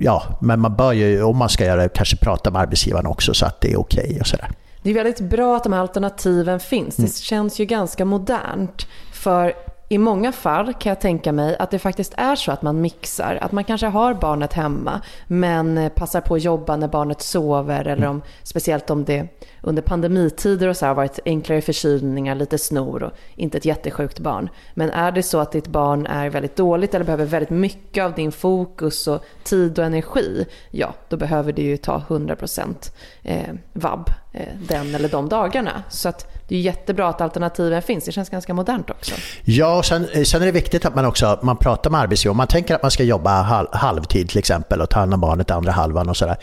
ja, 0.00 0.22
men 0.40 0.60
man 0.60 0.76
bör 0.76 0.92
ju, 0.92 1.22
om 1.22 1.36
man 1.36 1.48
ska 1.48 1.64
göra 1.64 1.82
det, 1.82 1.88
kanske 1.88 2.16
prata 2.16 2.50
med 2.50 2.62
arbetsgivaren 2.62 3.06
också 3.06 3.34
så 3.34 3.46
att 3.46 3.60
det 3.60 3.72
är 3.72 3.80
okej 3.80 4.04
okay 4.04 4.20
och 4.20 4.26
sådär. 4.26 4.48
Det 4.82 4.90
är 4.90 4.94
väldigt 4.94 5.20
bra 5.20 5.56
att 5.56 5.64
de 5.64 5.72
här 5.72 5.80
alternativen 5.80 6.60
finns. 6.60 6.96
Det 6.96 7.02
mm. 7.02 7.12
känns 7.12 7.60
ju 7.60 7.64
ganska 7.64 8.04
modernt. 8.04 8.86
För 9.12 9.54
i 9.92 9.98
många 9.98 10.32
fall 10.32 10.74
kan 10.74 10.90
jag 10.90 11.00
tänka 11.00 11.32
mig 11.32 11.56
att 11.58 11.70
det 11.70 11.78
faktiskt 11.78 12.14
är 12.16 12.36
så 12.36 12.52
att 12.52 12.62
man 12.62 12.80
mixar. 12.80 13.38
Att 13.42 13.52
man 13.52 13.64
kanske 13.64 13.86
har 13.86 14.14
barnet 14.14 14.52
hemma 14.52 15.00
men 15.26 15.90
passar 15.94 16.20
på 16.20 16.34
att 16.34 16.42
jobba 16.42 16.76
när 16.76 16.88
barnet 16.88 17.22
sover 17.22 17.86
eller 17.86 18.06
om, 18.06 18.22
speciellt 18.42 18.90
om 18.90 19.04
det 19.04 19.28
under 19.62 19.82
pandemitider 19.82 20.68
och 20.68 20.76
så 20.76 20.86
har 20.86 20.94
varit 20.94 21.18
enklare 21.24 21.60
förkylningar, 21.60 22.34
lite 22.34 22.58
snor 22.58 23.02
och 23.02 23.12
inte 23.36 23.58
ett 23.58 23.64
jättesjukt 23.64 24.18
barn. 24.18 24.48
Men 24.74 24.90
är 24.90 25.12
det 25.12 25.22
så 25.22 25.38
att 25.38 25.52
ditt 25.52 25.66
barn 25.66 26.06
är 26.06 26.30
väldigt 26.30 26.56
dåligt 26.56 26.94
eller 26.94 27.04
behöver 27.04 27.24
väldigt 27.24 27.50
mycket 27.50 28.04
av 28.04 28.14
din 28.14 28.32
fokus 28.32 29.08
och 29.08 29.24
tid 29.44 29.78
och 29.78 29.84
energi, 29.84 30.46
ja, 30.70 30.94
då 31.08 31.16
behöver 31.16 31.52
du 31.52 31.62
ju 31.62 31.76
ta 31.76 32.02
100% 32.08 32.92
eh, 33.22 33.54
vab 33.72 34.10
Eh, 34.34 34.46
den 34.68 34.94
eller 34.94 35.08
de 35.08 35.28
dagarna. 35.28 35.82
Så 35.88 36.08
att 36.08 36.26
det 36.48 36.56
är 36.56 36.60
jättebra 36.60 37.08
att 37.08 37.20
alternativen 37.20 37.82
finns. 37.82 38.04
Det 38.04 38.12
känns 38.12 38.30
ganska 38.30 38.54
modernt 38.54 38.90
också. 38.90 39.14
Ja, 39.44 39.78
och 39.78 39.84
sen, 39.84 40.08
eh, 40.12 40.22
sen 40.22 40.42
är 40.42 40.46
det 40.46 40.52
viktigt 40.52 40.84
att 40.84 40.94
man 40.94 41.04
också 41.04 41.38
man 41.42 41.56
pratar 41.56 41.90
med 41.90 42.00
arbetsgivaren. 42.00 42.36
Man 42.36 42.46
tänker 42.46 42.74
att 42.74 42.82
man 42.82 42.90
ska 42.90 43.02
jobba 43.02 43.42
halv, 43.42 43.68
halvtid 43.72 44.28
till 44.28 44.38
exempel 44.38 44.80
och 44.80 44.90
ta 44.90 44.98
hand 44.98 45.14
om 45.14 45.20
barnet 45.20 45.50
andra 45.50 45.72
halvan 45.72 46.08
och 46.08 46.16
sådär. 46.16 46.36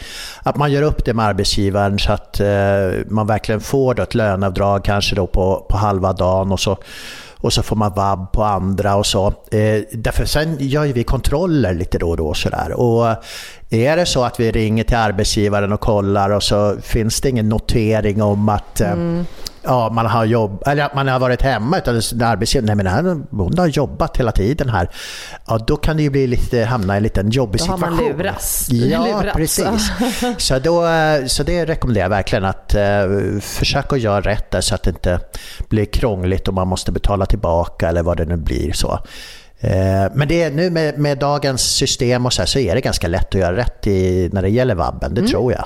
Att 0.44 0.58
man 0.58 0.72
gör 0.72 0.82
upp 0.82 1.06
det 1.06 1.14
med 1.14 1.26
arbetsgivaren 1.26 2.00
så 2.00 2.12
att 2.12 2.40
eh, 2.40 2.48
man 3.08 3.28
verkligen 3.28 3.62
får 3.62 3.94
då 3.94 4.04
ett 4.04 4.16
löneavdrag 4.16 4.84
kanske 4.84 5.16
då 5.16 5.28
på, 5.28 5.66
på 5.70 5.78
halva 5.78 6.14
dagen 6.14 6.52
och 6.52 6.60
så 6.60 6.78
och 7.42 7.54
så 7.54 7.64
får 7.64 7.76
man 7.76 7.94
vab 7.94 8.32
på 8.32 8.44
andra 8.44 8.96
och 8.96 9.06
så. 9.06 9.28
Eh, 9.28 9.82
därför 9.92 10.26
sen 10.26 10.58
gör 10.60 10.84
ju 10.84 10.94
vi 10.94 11.04
kontroller 11.04 11.74
lite 11.74 11.98
då 11.98 12.10
och 12.10 12.18
då. 12.18 12.34
Sådär. 12.34 12.72
Och 12.72 13.16
är 13.70 13.98
det 13.98 14.06
så 14.06 14.24
att 14.24 14.40
vi 14.40 14.52
ringer 14.52 14.84
till 14.84 14.98
arbetsgivaren 14.98 15.74
och 15.74 15.80
kollar 15.80 16.30
och 16.30 16.44
så 16.44 16.76
finns 16.82 17.22
det 17.22 17.30
ingen 17.30 17.50
notering 17.50 18.22
om 18.22 18.50
att 18.50 18.82
eh, 18.82 18.92
mm 18.92 19.26
ja, 19.64 19.90
man 19.90 20.06
har 20.06 20.26
jobb, 20.26 20.64
eller 20.66 20.84
att 20.84 20.96
man 20.96 21.08
har 21.08 21.20
varit 21.20 21.42
hemma 21.42 21.78
utan 21.78 21.96
arbetsgivaren, 22.22 22.78
nej 22.78 23.04
men 23.04 23.28
hon 23.32 23.58
har 23.58 23.68
jobbat 23.68 24.18
hela 24.18 24.32
tiden 24.32 24.70
här. 24.70 24.90
Ja, 25.48 25.58
då 25.58 25.76
kan 25.76 25.98
det 25.98 26.04
ju 26.04 26.10
bli 26.10 26.28
lite, 26.28 26.64
hamna 26.64 26.94
i 26.94 26.98
en 26.98 27.04
liten 27.04 27.30
jobbig 27.30 27.62
situation. 27.62 27.82
Då 27.82 28.04
har 28.04 28.10
man 28.10 28.18
luras. 28.18 28.68
Ja, 28.72 29.06
luras. 29.22 29.36
precis. 29.36 29.92
Så, 30.38 30.60
då, 30.60 30.88
så 31.28 31.44
det 31.44 31.66
rekommenderar 31.66 32.06
jag 32.06 32.10
verkligen 32.10 32.46
att 32.46 32.76
uh, 32.76 33.40
försöka 33.40 33.98
göra 33.98 34.22
rätt 34.22 34.52
där 34.52 34.62
så 34.62 34.76
att 34.76 34.84
det 34.84 34.90
inte 34.90 35.20
blir 35.70 35.86
krångligt 35.86 36.48
och 36.48 36.54
man 36.54 36.68
måste 36.68 36.92
betala 36.92 37.26
tillbaka 37.26 37.90
eller 37.90 38.04
vad 38.04 38.18
det 38.18 38.26
nu 38.26 38.38
blir. 38.38 38.74
så. 38.74 39.00
Eh, 39.62 40.12
men 40.14 40.28
det 40.28 40.44
är, 40.44 40.52
nu 40.52 40.70
med, 40.70 41.00
med, 41.00 41.18
dagens 41.18 41.62
system 41.62 42.26
och 42.26 42.34
så, 42.34 42.42
här, 42.42 42.48
så 42.48 42.60
är 42.60 42.76
det 42.76 42.82
ganska 42.82 43.08
lätt 43.08 43.36
att 43.36 43.42
göra 43.42 43.56
rätt 43.56 43.88
i, 43.88 44.30
när 44.34 44.42
det 44.42 44.50
gäller 44.50 44.76
vabben, 44.76 45.14
det 45.14 45.22
mm. 45.22 45.32
tror 45.32 45.52
jag. 45.52 45.66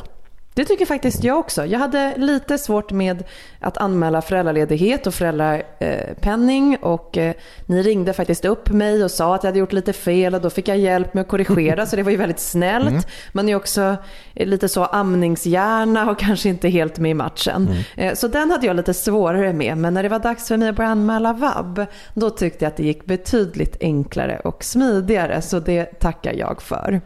Det 0.55 0.65
tycker 0.65 0.85
faktiskt 0.85 1.23
jag 1.23 1.39
också. 1.39 1.65
Jag 1.65 1.79
hade 1.79 2.13
lite 2.17 2.57
svårt 2.57 2.91
med 2.91 3.23
att 3.59 3.77
anmäla 3.77 4.21
föräldraledighet 4.21 5.07
och 5.07 5.13
föräldrapenning 5.13 6.77
och 6.81 7.17
eh, 7.17 7.33
ni 7.65 7.81
ringde 7.81 8.13
faktiskt 8.13 8.45
upp 8.45 8.69
mig 8.69 9.03
och 9.03 9.11
sa 9.11 9.35
att 9.35 9.43
jag 9.43 9.49
hade 9.49 9.59
gjort 9.59 9.73
lite 9.73 9.93
fel 9.93 10.35
och 10.35 10.41
då 10.41 10.49
fick 10.49 10.67
jag 10.67 10.77
hjälp 10.77 11.13
med 11.13 11.21
att 11.21 11.27
korrigera 11.27 11.85
så 11.85 11.95
det 11.95 12.03
var 12.03 12.11
ju 12.11 12.17
väldigt 12.17 12.39
snällt. 12.39 12.89
Mm. 12.89 13.01
Man 13.31 13.49
är 13.49 13.55
också 13.55 13.95
eh, 14.35 14.47
lite 14.47 14.69
så 14.69 14.85
amningshjärna 14.85 16.11
och 16.11 16.19
kanske 16.19 16.49
inte 16.49 16.69
helt 16.69 16.99
med 16.99 17.11
i 17.11 17.13
matchen. 17.13 17.67
Mm. 17.67 18.09
Eh, 18.09 18.15
så 18.15 18.27
den 18.27 18.51
hade 18.51 18.67
jag 18.67 18.75
lite 18.75 18.93
svårare 18.93 19.53
med 19.53 19.77
men 19.77 19.93
när 19.93 20.03
det 20.03 20.09
var 20.09 20.19
dags 20.19 20.47
för 20.47 20.57
mig 20.57 20.69
att 20.69 20.75
börja 20.75 20.89
anmäla 20.89 21.33
vab 21.33 21.85
då 22.13 22.29
tyckte 22.29 22.65
jag 22.65 22.69
att 22.69 22.77
det 22.77 22.83
gick 22.83 23.05
betydligt 23.05 23.77
enklare 23.81 24.39
och 24.43 24.63
smidigare 24.63 25.41
så 25.41 25.59
det 25.59 25.85
tackar 25.85 26.33
jag 26.33 26.61
för. 26.61 27.01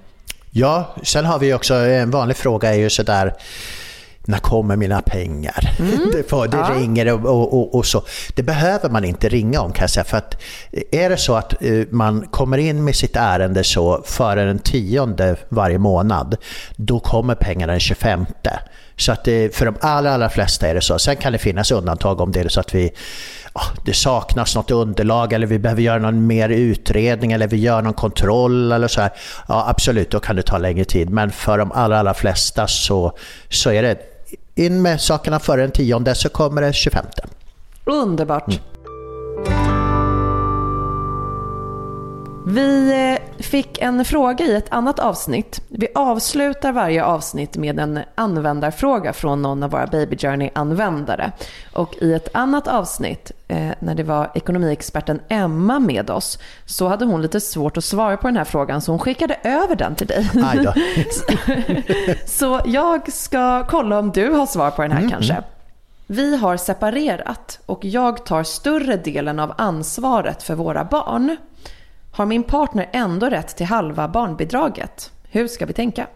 Ja, 0.52 0.96
sen 1.04 1.26
har 1.26 1.40
vi 1.40 1.54
också 1.54 1.74
en 1.74 2.12
vanlig 2.12 2.38
fråga 2.38 2.74
är 2.74 2.78
ju 2.78 2.90
sådär 2.90 3.34
när 4.28 4.38
kommer 4.38 4.76
mina 4.76 5.02
pengar? 5.02 5.76
Mm. 5.80 6.12
Det, 6.12 6.30
får, 6.30 6.48
det 6.48 6.58
ja. 6.58 6.72
ringer 6.76 7.26
och, 7.26 7.54
och, 7.54 7.76
och, 7.76 7.86
så. 7.86 8.04
Det 8.36 8.44
behöver 8.44 8.90
man 8.90 9.04
inte 9.04 9.30
ringa 9.30 9.62
om 9.62 9.74
kan 9.74 9.84
jag 9.84 9.90
säga. 9.90 10.04
För 10.04 10.18
att 10.18 10.42
är 10.92 11.10
det 11.10 11.18
så 11.18 11.36
att 11.36 11.64
eh, 11.64 11.84
man 11.90 12.28
kommer 12.28 12.58
in 12.58 12.84
med 12.84 12.96
sitt 12.96 13.16
ärende 13.16 13.64
så 13.64 14.02
före 14.06 14.46
den 14.46 14.60
tionde 14.60 15.36
varje 15.50 15.78
månad, 15.78 16.38
då 16.76 17.00
kommer 17.00 17.36
pengarna 17.36 17.74
den 17.74 17.80
25. 17.80 18.26
Så 18.96 19.12
att 19.12 19.24
det, 19.24 19.56
för 19.56 19.66
de 19.66 19.76
allra, 19.82 20.14
allra 20.14 20.30
flesta 20.30 20.68
är 20.68 20.74
det 20.76 20.82
så. 20.82 21.00
Sen 21.00 21.16
kan 21.16 21.32
det 21.32 21.38
finnas 21.40 21.72
undantag 21.72 22.22
om 22.22 22.32
det 22.32 22.40
är 22.40 22.50
så 22.50 22.60
att 22.60 22.76
vi 22.76 22.92
det 23.86 23.94
saknas 23.94 24.56
något 24.56 24.72
underlag 24.72 25.34
eller 25.34 25.48
vi 25.48 25.60
behöver 25.60 25.82
göra 25.82 26.00
någon 26.00 26.28
mer 26.28 26.50
utredning 26.50 27.32
eller 27.32 27.48
vi 27.48 27.58
gör 27.58 27.82
någon 27.82 27.94
kontroll 27.94 28.72
eller 28.72 28.88
så 28.88 29.02
här. 29.02 29.12
Ja, 29.48 29.66
absolut, 29.70 30.12
då 30.12 30.20
kan 30.20 30.36
det 30.36 30.42
ta 30.42 30.58
längre 30.58 30.86
tid. 30.86 31.10
Men 31.10 31.32
för 31.32 31.58
de 31.58 31.72
allra, 31.72 32.00
allra 32.00 32.14
flesta 32.14 32.68
så, 32.68 33.18
så 33.50 33.72
är 33.72 33.84
det 33.84 33.98
in 34.56 34.82
med 34.82 35.02
sakerna 35.02 35.40
före 35.40 35.62
den 35.62 35.72
tionde 35.72 36.16
så 36.16 36.30
kommer 36.30 36.62
det 36.62 36.74
25. 36.74 37.06
Underbart. 37.86 38.48
Mm. 38.48 39.67
Vi 42.50 42.92
eh, 43.14 43.44
fick 43.44 43.82
en 43.82 44.06
fråga 44.06 44.46
i 44.46 44.56
ett 44.56 44.74
annat 44.74 45.00
avsnitt. 45.00 45.62
Vi 45.68 45.88
avslutar 45.96 46.72
varje 46.72 47.04
avsnitt 47.04 47.58
med 47.58 47.80
en 47.80 48.00
användarfråga 48.16 49.14
från 49.14 49.42
någon 49.42 49.64
av 49.64 49.72
våra 49.72 49.88
Baby 49.88 50.18
Journey-användare. 50.18 51.32
Och 51.74 51.96
i 52.02 52.14
ett 52.14 52.36
annat 52.36 52.68
avsnitt, 52.68 53.32
eh, 53.48 53.70
när 53.80 53.96
det 53.96 54.04
var 54.04 54.32
ekonomiexperten 54.36 55.20
Emma 55.28 55.80
med 55.80 56.10
oss, 56.10 56.40
så 56.66 56.88
hade 56.88 57.06
hon 57.06 57.22
lite 57.22 57.42
svårt 57.42 57.78
att 57.78 57.84
svara 57.84 58.18
på 58.18 58.28
den 58.28 58.38
här 58.38 58.44
frågan 58.44 58.82
så 58.82 58.92
hon 58.92 59.00
skickade 59.00 59.38
över 59.44 59.76
den 59.76 59.96
till 59.96 60.08
dig. 60.08 60.30
så 62.26 62.62
jag 62.66 63.14
ska 63.14 63.66
kolla 63.70 64.00
om 64.00 64.12
du 64.12 64.32
har 64.32 64.46
svar 64.46 64.72
på 64.72 64.82
den 64.82 64.92
här 64.92 65.00
mm. 65.00 65.12
kanske. 65.12 65.44
Vi 66.08 66.38
har 66.38 66.58
separerat 66.58 67.60
och 67.66 67.86
jag 67.86 68.26
tar 68.26 68.44
större 68.44 68.98
delen 68.98 69.40
av 69.40 69.54
ansvaret 69.58 70.44
för 70.44 70.56
våra 70.56 70.84
barn. 70.84 71.38
Har 72.18 72.26
min 72.26 72.44
partner 72.44 72.90
ändå 72.94 73.30
rätt 73.30 73.58
till 73.58 73.66
halva 73.66 74.08
barnbidraget? 74.08 75.12
Hur 75.24 75.48
ska 75.48 75.66
vi 75.66 75.74
tänka? 75.74 76.08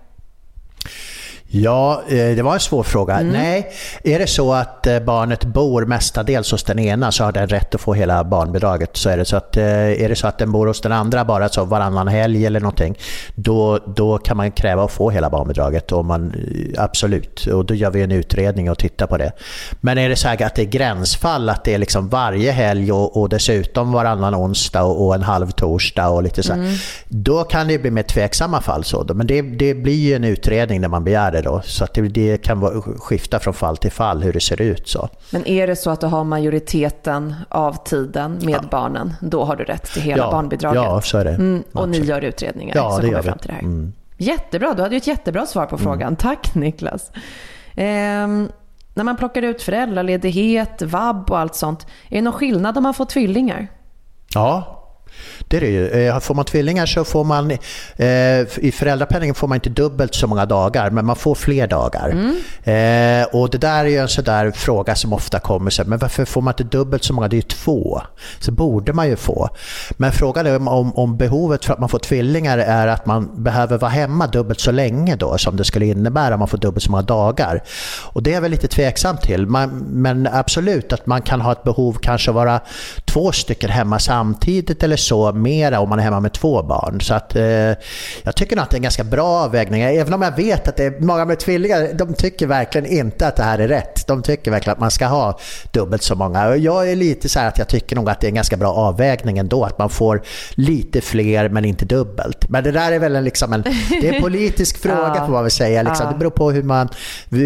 Ja, 1.53 2.03
eh, 2.07 2.35
det 2.35 2.41
var 2.41 2.53
en 2.53 2.59
svår 2.59 2.83
fråga. 2.83 3.19
Mm. 3.19 3.33
Nej, 3.33 3.71
är 4.03 4.19
det 4.19 4.27
så 4.27 4.53
att 4.53 4.87
eh, 4.87 4.99
barnet 4.99 5.45
bor 5.45 5.85
mestadels 5.85 6.51
hos 6.51 6.63
den 6.63 6.79
ena 6.79 7.11
så 7.11 7.23
har 7.23 7.31
den 7.31 7.47
rätt 7.47 7.75
att 7.75 7.81
få 7.81 7.93
hela 7.93 8.23
barnbidraget. 8.23 8.97
Så 8.97 9.09
är 9.09 9.17
det 9.17 9.25
så 9.25 9.37
att, 9.37 9.57
eh, 9.57 9.63
är 10.03 10.09
det 10.09 10.15
så 10.15 10.27
att 10.27 10.37
den 10.37 10.51
bor 10.51 10.67
hos 10.67 10.81
den 10.81 10.91
andra 10.91 11.25
bara 11.25 11.49
så 11.49 11.65
varannan 11.65 12.07
helg 12.07 12.45
eller 12.45 12.59
någonting, 12.59 12.97
då, 13.35 13.79
då 13.95 14.17
kan 14.17 14.37
man 14.37 14.51
kräva 14.51 14.83
att 14.83 14.91
få 14.91 15.09
hela 15.09 15.29
barnbidraget. 15.29 15.91
Och 15.91 16.05
man, 16.05 16.33
absolut, 16.77 17.45
och 17.45 17.65
då 17.65 17.73
gör 17.73 17.91
vi 17.91 18.01
en 18.01 18.11
utredning 18.11 18.71
och 18.71 18.77
tittar 18.77 19.07
på 19.07 19.17
det. 19.17 19.31
Men 19.81 19.97
är 19.97 20.09
det 20.09 20.15
så 20.15 20.27
att 20.27 20.55
det 20.55 20.61
är 20.61 20.65
gränsfall, 20.65 21.49
att 21.49 21.63
det 21.63 21.73
är 21.73 21.77
liksom 21.77 22.09
varje 22.09 22.51
helg 22.51 22.91
och, 22.91 23.17
och 23.17 23.29
dessutom 23.29 23.91
varannan 23.91 24.35
onsdag 24.35 24.83
och, 24.83 25.05
och 25.05 25.15
en 25.15 25.23
halv 25.23 25.51
torsdag 25.51 26.09
och 26.09 26.23
lite 26.23 26.43
så 26.43 26.53
mm. 26.53 26.75
då 27.07 27.43
kan 27.43 27.67
det 27.67 27.79
bli 27.79 27.91
mer 27.91 28.03
tveksamma 28.03 28.61
fall. 28.61 28.83
Så. 28.83 29.05
Men 29.13 29.27
det, 29.27 29.41
det 29.41 29.73
blir 29.73 29.99
ju 29.99 30.15
en 30.15 30.23
utredning 30.23 30.81
när 30.81 30.87
man 30.87 31.03
begär 31.03 31.31
det 31.31 31.40
då. 31.41 31.61
Så 31.63 31.83
att 31.83 31.93
det, 31.93 32.01
det 32.01 32.37
kan 32.37 32.59
vara, 32.59 32.81
skifta 32.81 33.39
från 33.39 33.53
fall 33.53 33.77
till 33.77 33.91
fall 33.91 34.23
hur 34.23 34.33
det 34.33 34.39
ser 34.39 34.61
ut. 34.61 34.87
Så. 34.87 35.09
Men 35.31 35.47
är 35.47 35.67
det 35.67 35.75
så 35.75 35.89
att 35.89 36.01
du 36.01 36.07
har 36.07 36.23
majoriteten 36.23 37.35
av 37.49 37.83
tiden 37.83 38.39
med 38.43 38.59
ja. 38.63 38.67
barnen, 38.71 39.13
då 39.21 39.43
har 39.43 39.55
du 39.55 39.63
rätt 39.63 39.83
till 39.83 40.01
hela 40.01 40.23
ja. 40.23 40.31
barnbidraget? 40.31 40.83
Ja, 40.83 41.01
så 41.01 41.17
är 41.17 41.25
det. 41.25 41.31
Mm, 41.31 41.63
och 41.73 41.89
ni 41.89 41.97
gör 41.97 42.21
utredningar 42.21 42.75
ja, 42.75 42.91
som 42.91 43.01
det 43.01 43.07
kommer 43.07 43.21
fram 43.21 43.37
till 43.37 43.47
det 43.47 43.53
här. 43.53 43.61
Mm. 43.61 43.93
Jättebra, 44.17 44.73
du 44.73 44.81
hade 44.81 44.95
ju 44.95 44.97
ett 44.97 45.07
jättebra 45.07 45.45
svar 45.45 45.65
på 45.65 45.75
mm. 45.75 45.83
frågan. 45.83 46.07
Mm. 46.07 46.15
Tack 46.15 46.55
Niklas. 46.55 47.11
Ehm, 47.75 48.49
när 48.93 49.03
man 49.03 49.17
plockar 49.17 49.41
ut 49.41 49.61
föräldraledighet, 49.61 50.81
vab 50.81 51.31
och 51.31 51.39
allt 51.39 51.55
sånt, 51.55 51.87
är 52.09 52.15
det 52.15 52.21
någon 52.21 52.33
skillnad 52.33 52.77
om 52.77 52.83
man 52.83 52.93
får 52.93 53.05
tvillingar? 53.05 53.67
Ja, 54.33 54.80
det 55.47 55.57
är 55.57 55.61
det 55.61 55.67
ju. 55.67 55.87
Eh, 55.87 56.19
får 56.19 56.35
man 56.35 56.45
tvillingar 56.45 56.85
så 56.85 57.03
får 57.03 57.23
man, 57.23 57.51
eh, 57.51 58.07
i 58.57 58.73
föräldrapenningen 58.73 59.35
får 59.35 59.47
man 59.47 59.55
inte 59.55 59.69
dubbelt 59.69 60.15
så 60.15 60.27
många 60.27 60.45
dagar, 60.45 60.89
men 60.89 61.05
man 61.05 61.15
får 61.15 61.35
fler 61.35 61.67
dagar. 61.67 62.09
Mm. 62.09 63.21
Eh, 63.21 63.27
och 63.35 63.49
det 63.49 63.57
där 63.57 63.85
är 63.85 63.89
ju 63.89 63.97
en 63.97 64.07
sån 64.07 64.53
fråga 64.53 64.95
som 64.95 65.13
ofta 65.13 65.39
kommer, 65.39 65.71
så, 65.71 65.83
men 65.85 65.99
varför 65.99 66.25
får 66.25 66.41
man 66.41 66.51
inte 66.51 66.77
dubbelt 66.77 67.03
så 67.03 67.13
många? 67.13 67.27
Det 67.27 67.35
är 67.35 67.37
ju 67.37 67.41
två. 67.41 68.01
Så 68.39 68.51
borde 68.51 68.93
man 68.93 69.07
ju 69.07 69.15
få. 69.15 69.49
Men 69.91 70.11
frågan 70.11 70.45
är 70.45 70.67
om, 70.69 70.93
om 70.95 71.17
behovet 71.17 71.65
för 71.65 71.73
att 71.73 71.79
man 71.79 71.89
får 71.89 71.99
tvillingar 71.99 72.57
är 72.57 72.87
att 72.87 73.05
man 73.05 73.43
behöver 73.43 73.77
vara 73.77 73.91
hemma 73.91 74.27
dubbelt 74.27 74.59
så 74.59 74.71
länge 74.71 75.15
då, 75.15 75.37
som 75.37 75.57
det 75.57 75.63
skulle 75.63 75.85
innebära 75.85 76.33
om 76.33 76.39
man 76.39 76.47
får 76.47 76.57
dubbelt 76.57 76.83
så 76.83 76.91
många 76.91 77.03
dagar. 77.03 77.63
Och 78.03 78.23
det 78.23 78.29
är 78.29 78.33
jag 78.33 78.41
väl 78.41 78.51
lite 78.51 78.67
tveksam 78.67 79.17
till. 79.17 79.47
Man, 79.47 79.69
men 79.89 80.27
absolut 80.31 80.93
att 80.93 81.05
man 81.05 81.21
kan 81.21 81.41
ha 81.41 81.51
ett 81.51 81.63
behov 81.63 81.97
kanske 82.01 82.31
vara 82.31 82.59
två 83.13 83.31
stycken 83.31 83.69
hemma 83.69 83.99
samtidigt 83.99 84.83
eller 84.83 84.95
så 84.95 85.31
mera 85.31 85.79
om 85.79 85.89
man 85.89 85.99
är 85.99 86.03
hemma 86.03 86.19
med 86.19 86.33
två 86.33 86.63
barn. 86.63 87.01
Så 87.01 87.13
att, 87.13 87.35
eh, 87.35 87.43
jag 88.23 88.35
tycker 88.35 88.55
nog 88.55 88.63
att 88.63 88.69
det 88.69 88.75
är 88.75 88.77
en 88.77 88.83
ganska 88.83 89.03
bra 89.03 89.27
avvägning. 89.27 89.81
Även 89.81 90.13
om 90.13 90.21
jag 90.21 90.35
vet 90.35 90.67
att 90.67 90.77
det 90.77 90.85
är 90.85 90.99
många 90.99 91.25
med 91.25 91.39
tvillingar, 91.39 91.89
de 91.93 92.13
tycker 92.13 92.47
verkligen 92.47 92.87
inte 92.87 93.27
att 93.27 93.35
det 93.35 93.43
här 93.43 93.59
är 93.59 93.67
rätt. 93.67 94.07
De 94.07 94.21
tycker 94.21 94.51
verkligen 94.51 94.73
att 94.73 94.79
man 94.79 94.91
ska 94.91 95.05
ha 95.05 95.39
dubbelt 95.71 96.03
så 96.03 96.15
många. 96.15 96.55
Jag 96.55 96.91
är 96.91 96.95
lite 96.95 97.29
så 97.29 97.39
att 97.39 97.57
jag 97.57 97.67
tycker 97.67 97.95
nog 97.95 98.09
att 98.09 98.19
det 98.21 98.27
är 98.27 98.29
en 98.29 98.35
ganska 98.35 98.57
bra 98.57 98.73
avvägning 98.73 99.37
ändå. 99.37 99.65
Att 99.65 99.77
man 99.79 99.89
får 99.89 100.21
lite 100.51 101.01
fler 101.01 101.49
men 101.49 101.65
inte 101.65 101.85
dubbelt. 101.85 102.49
Men 102.49 102.63
det 102.63 102.71
där 102.71 102.91
är 102.91 102.99
väl 102.99 103.15
en, 103.15 103.23
liksom 103.23 103.53
en, 103.53 103.63
det 104.01 104.09
är 104.09 104.13
en 104.13 104.21
politisk 104.21 104.77
fråga 104.81 105.13
ja. 105.15 105.25
får 105.25 105.33
man 105.33 105.43
väl 105.43 105.51
säga. 105.51 105.83
Liksom. 105.83 106.05
Ja. 106.05 106.11
Det 106.11 106.17
beror 106.17 106.31
på 106.31 106.51
hur 106.51 106.63
man, 106.63 106.89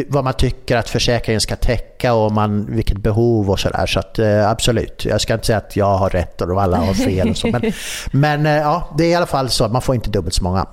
vad 0.08 0.24
man 0.24 0.34
tycker 0.34 0.78
att 0.78 0.90
försäkringen 0.90 1.42
ska 1.42 1.56
täcka 1.56 2.14
och 2.14 2.32
man, 2.32 2.66
vilket 2.70 2.98
behov 2.98 3.50
och 3.50 3.60
sådär. 3.60 3.86
Så 3.86 4.00
att, 4.00 4.20
eh, 4.20 4.50
absolut, 4.50 5.06
jag 5.06 5.22
ska 5.22 5.34
inte 5.34 5.46
säga 5.46 5.55
säga 5.56 5.68
att 5.68 5.76
jag 5.76 5.98
har 5.98 6.10
rätt 6.10 6.42
och 6.42 6.62
alla 6.62 6.78
har 6.78 6.94
fel. 6.94 7.30
Och 7.30 7.38
så. 7.38 7.48
Men, 7.48 7.62
men 8.12 8.46
ja, 8.46 8.90
det 8.98 9.04
är 9.04 9.10
i 9.10 9.16
alla 9.16 9.26
fall 9.26 9.50
så 9.50 9.66
att 9.66 9.72
man 9.72 9.82
får 9.82 9.96
inte 9.96 10.10
dubbelt 10.10 10.34
så 10.34 10.44
många. 10.44 10.66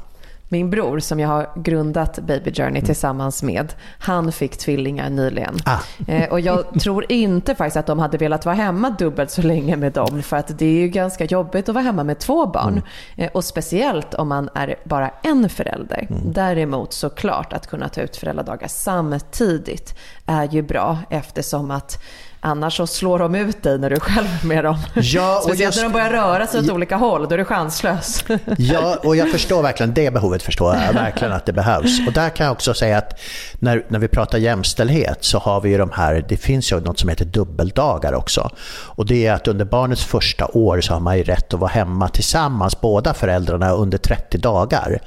Min 0.53 0.71
bror 0.71 1.01
som 1.01 1.21
jag 1.21 1.29
har 1.29 1.49
grundat 1.55 2.19
Baby 2.19 2.53
Journey 2.53 2.79
mm. 2.79 2.85
tillsammans 2.85 3.43
med, 3.43 3.73
han 3.99 4.33
fick 4.33 4.57
tvillingar 4.59 5.11
nyligen. 5.11 5.57
Ah. 5.65 5.79
Eh, 6.09 6.31
och 6.31 6.41
jag 6.41 6.65
tror 6.81 7.13
inte 7.13 7.55
faktiskt 7.55 7.77
att 7.77 7.87
de 7.87 7.99
hade 7.99 8.19
velat 8.19 8.45
vara 8.45 8.55
hemma 8.55 8.91
dubbelt 8.91 9.31
så 9.31 9.43
länge 9.43 9.77
med 9.77 9.93
dem 9.93 10.23
för 10.23 10.37
att 10.37 10.59
det 10.59 10.67
är 10.67 10.81
ju 10.81 10.89
ganska 10.89 11.25
jobbigt 11.25 11.69
att 11.69 11.75
vara 11.75 11.85
hemma 11.85 12.05
med 12.05 12.19
två 12.19 12.47
barn. 12.47 12.73
Mm. 12.73 12.85
Eh, 13.17 13.31
och 13.33 13.45
speciellt 13.45 14.15
om 14.15 14.29
man 14.29 14.49
är 14.55 14.75
bara 14.85 15.11
en 15.23 15.49
förälder. 15.49 16.07
Mm. 16.11 16.33
Däremot 16.33 16.93
såklart 16.93 17.53
att 17.53 17.67
kunna 17.67 17.89
ta 17.89 18.01
ut 18.01 18.17
föräldradagar 18.17 18.69
samtidigt 18.69 19.99
är 20.27 20.49
ju 20.49 20.63
bra 20.63 20.99
eftersom 21.11 21.71
att 21.71 21.99
Annars 22.45 22.77
så 22.77 22.87
slår 22.87 23.19
de 23.19 23.35
ut 23.35 23.63
dig 23.63 23.79
när 23.79 23.91
du 23.91 23.97
är 23.97 24.01
själv 24.01 24.45
med 24.45 24.65
dem. 24.65 24.79
Ja, 24.95 25.37
och 25.39 25.43
Speciellt 25.43 25.77
när 25.77 25.83
de 25.83 25.93
börjar 25.93 26.11
röra 26.11 26.47
sig 26.47 26.61
åt 26.61 26.67
ja, 26.67 26.75
olika 26.75 26.97
håll, 26.97 27.29
då 27.29 27.35
är 27.35 27.39
du 27.39 27.45
chanslös. 27.45 28.25
Ja, 28.59 28.97
och 29.03 29.17
jag 29.17 29.31
förstår 29.31 29.63
verkligen 29.63 29.95
det 29.95 30.13
behovet, 30.13 30.43
förstår 30.43 30.75
jag 30.75 30.93
verkligen 31.03 31.33
att 31.33 31.47
det 31.47 31.53
behövs. 31.53 32.07
Och 32.07 32.13
där 32.13 32.31
kan 32.31 32.47
jag 32.47 32.53
också 32.53 32.75
säga 32.75 32.99
att 32.99 33.21
när, 33.59 33.85
när 33.89 33.99
vi 33.99 34.09
pratar 34.09 34.39
jämställdhet 34.39 35.25
så 35.25 35.39
har 35.39 35.61
vi 35.61 35.71
ju 35.71 35.79
de 35.79 35.91
här, 35.91 36.25
det 36.29 36.37
finns 36.37 36.73
ju 36.73 36.81
något 36.81 36.99
som 36.99 37.09
heter 37.09 37.25
dubbeldagar 37.25 38.13
också. 38.13 38.51
Och 38.71 39.07
det 39.07 39.27
är 39.27 39.33
att 39.33 39.49
under 39.49 39.65
barnets 39.65 40.05
första 40.05 40.47
år 40.47 40.81
så 40.81 40.93
har 40.93 41.01
man 41.01 41.19
ju 41.19 41.25
rätt 41.25 41.55
att 41.55 41.61
vara 41.61 41.71
hemma 41.71 42.09
tillsammans, 42.09 42.81
båda 42.81 43.15
föräldrarna, 43.15 43.71
under 43.71 43.99
30 43.99 44.39
dagar. 44.39 45.01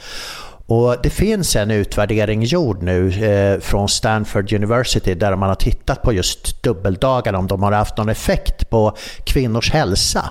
Och 0.67 0.95
det 1.03 1.10
finns 1.10 1.55
en 1.55 1.72
utvärdering 1.72 2.43
gjord 2.43 2.84
nu 2.84 3.25
eh, 3.25 3.60
från 3.60 3.89
Stanford 3.89 4.53
University 4.53 5.13
där 5.13 5.36
man 5.36 5.50
har 5.50 5.55
tittat 5.55 6.01
på 6.01 6.13
just 6.13 6.63
dubbeldagarna, 6.63 7.38
om 7.38 7.48
de 7.48 7.63
har 7.63 7.72
haft 7.72 7.98
någon 7.98 8.10
effekt 8.10 8.64
på 8.75 8.98
kvinnors 9.24 9.72
hälsa. 9.72 10.29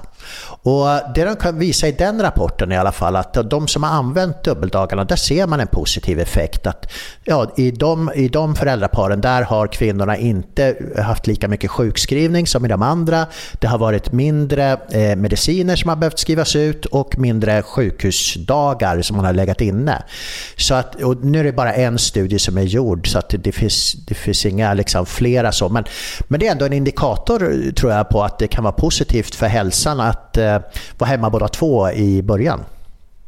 Och 0.62 0.86
det 1.14 1.24
de 1.24 1.36
kan 1.36 1.58
visa 1.58 1.88
i 1.88 1.92
den 1.92 2.22
rapporten 2.22 2.72
i 2.72 2.76
alla 2.76 2.92
fall 2.92 3.16
att 3.16 3.50
de 3.50 3.68
som 3.68 3.82
har 3.82 3.90
använt 3.90 4.44
dubbeldagarna, 4.44 5.04
där 5.04 5.16
ser 5.16 5.46
man 5.46 5.60
en 5.60 5.66
positiv 5.66 6.20
effekt. 6.20 6.66
Att, 6.66 6.92
ja, 7.24 7.52
i, 7.56 7.70
de, 7.70 8.10
I 8.14 8.28
de 8.28 8.54
föräldraparen 8.54 9.20
där 9.20 9.42
har 9.42 9.66
kvinnorna 9.66 10.16
inte 10.16 10.76
haft 10.98 11.26
lika 11.26 11.48
mycket 11.48 11.70
sjukskrivning 11.70 12.46
som 12.46 12.64
i 12.64 12.68
de 12.68 12.82
andra. 12.82 13.26
Det 13.58 13.66
har 13.66 13.78
varit 13.78 14.12
mindre 14.12 14.72
eh, 14.90 15.16
mediciner 15.16 15.76
som 15.76 15.88
har 15.88 15.96
behövt 15.96 16.18
skrivas 16.18 16.56
ut 16.56 16.86
och 16.86 17.18
mindre 17.18 17.62
sjukhusdagar 17.62 19.02
som 19.02 19.16
man 19.16 19.24
har 19.24 19.32
legat 19.32 19.60
inne. 19.60 20.02
Så 20.56 20.74
att, 20.74 21.02
och 21.02 21.24
nu 21.24 21.40
är 21.40 21.44
det 21.44 21.52
bara 21.52 21.74
en 21.74 21.98
studie 21.98 22.38
som 22.38 22.58
är 22.58 22.62
gjord 22.62 23.08
så 23.08 23.18
att 23.18 23.34
det, 23.38 23.52
finns, 23.52 23.92
det 23.92 24.14
finns 24.14 24.46
inga 24.46 24.74
liksom, 24.74 25.06
flera 25.06 25.52
så. 25.52 25.68
Men, 25.68 25.84
men 26.28 26.40
det 26.40 26.46
är 26.46 26.52
ändå 26.52 26.64
en 26.64 26.72
indikator 26.72 27.72
tror 27.72 27.92
jag 27.92 28.08
på 28.08 28.22
att 28.22 28.33
det 28.38 28.48
kan 28.48 28.64
vara 28.64 28.72
positivt 28.72 29.34
för 29.34 29.46
hälsan 29.46 30.00
att 30.00 30.36
eh, 30.36 30.58
vara 30.98 31.10
hemma 31.10 31.30
båda 31.30 31.48
två 31.48 31.90
i 31.90 32.22
början. 32.22 32.60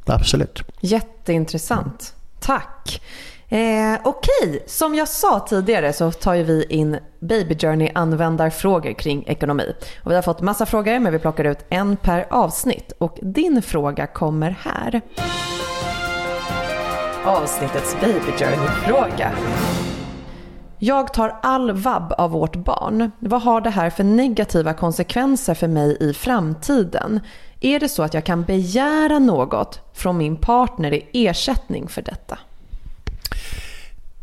Absolut. 0.06 0.62
Jätteintressant. 0.80 2.14
Tack. 2.40 3.00
Eh, 3.48 3.98
Okej, 4.04 4.30
okay. 4.42 4.60
som 4.66 4.94
jag 4.94 5.08
sa 5.08 5.40
tidigare 5.48 5.92
så 5.92 6.12
tar 6.12 6.34
ju 6.34 6.42
vi 6.42 6.64
in 6.64 6.98
Baby 7.20 7.58
Journey 7.58 7.90
användarfrågor 7.94 8.92
kring 8.92 9.24
ekonomi. 9.26 9.74
Och 10.02 10.10
vi 10.10 10.14
har 10.14 10.22
fått 10.22 10.40
massa 10.40 10.66
frågor 10.66 10.98
men 10.98 11.12
vi 11.12 11.18
plockar 11.18 11.44
ut 11.44 11.58
en 11.68 11.96
per 11.96 12.26
avsnitt. 12.30 12.92
Och 12.98 13.18
din 13.22 13.62
fråga 13.62 14.06
kommer 14.06 14.56
här. 14.60 15.00
Avsnittets 17.24 17.96
Baby 18.00 18.32
Journey-fråga. 18.38 19.32
Jag 20.78 21.14
tar 21.14 21.38
all 21.42 21.72
vab 21.72 22.12
av 22.12 22.30
vårt 22.30 22.56
barn. 22.56 23.10
Vad 23.18 23.42
har 23.42 23.60
det 23.60 23.70
här 23.70 23.90
för 23.90 24.04
negativa 24.04 24.72
konsekvenser 24.74 25.54
för 25.54 25.68
mig 25.68 25.96
i 26.00 26.12
framtiden? 26.12 27.20
Är 27.60 27.80
det 27.80 27.88
så 27.88 28.02
att 28.02 28.14
jag 28.14 28.24
kan 28.24 28.42
begära 28.44 29.18
något 29.18 29.80
från 29.92 30.18
min 30.18 30.36
partner 30.36 30.92
i 30.94 31.26
ersättning 31.26 31.88
för 31.88 32.02
detta? 32.02 32.38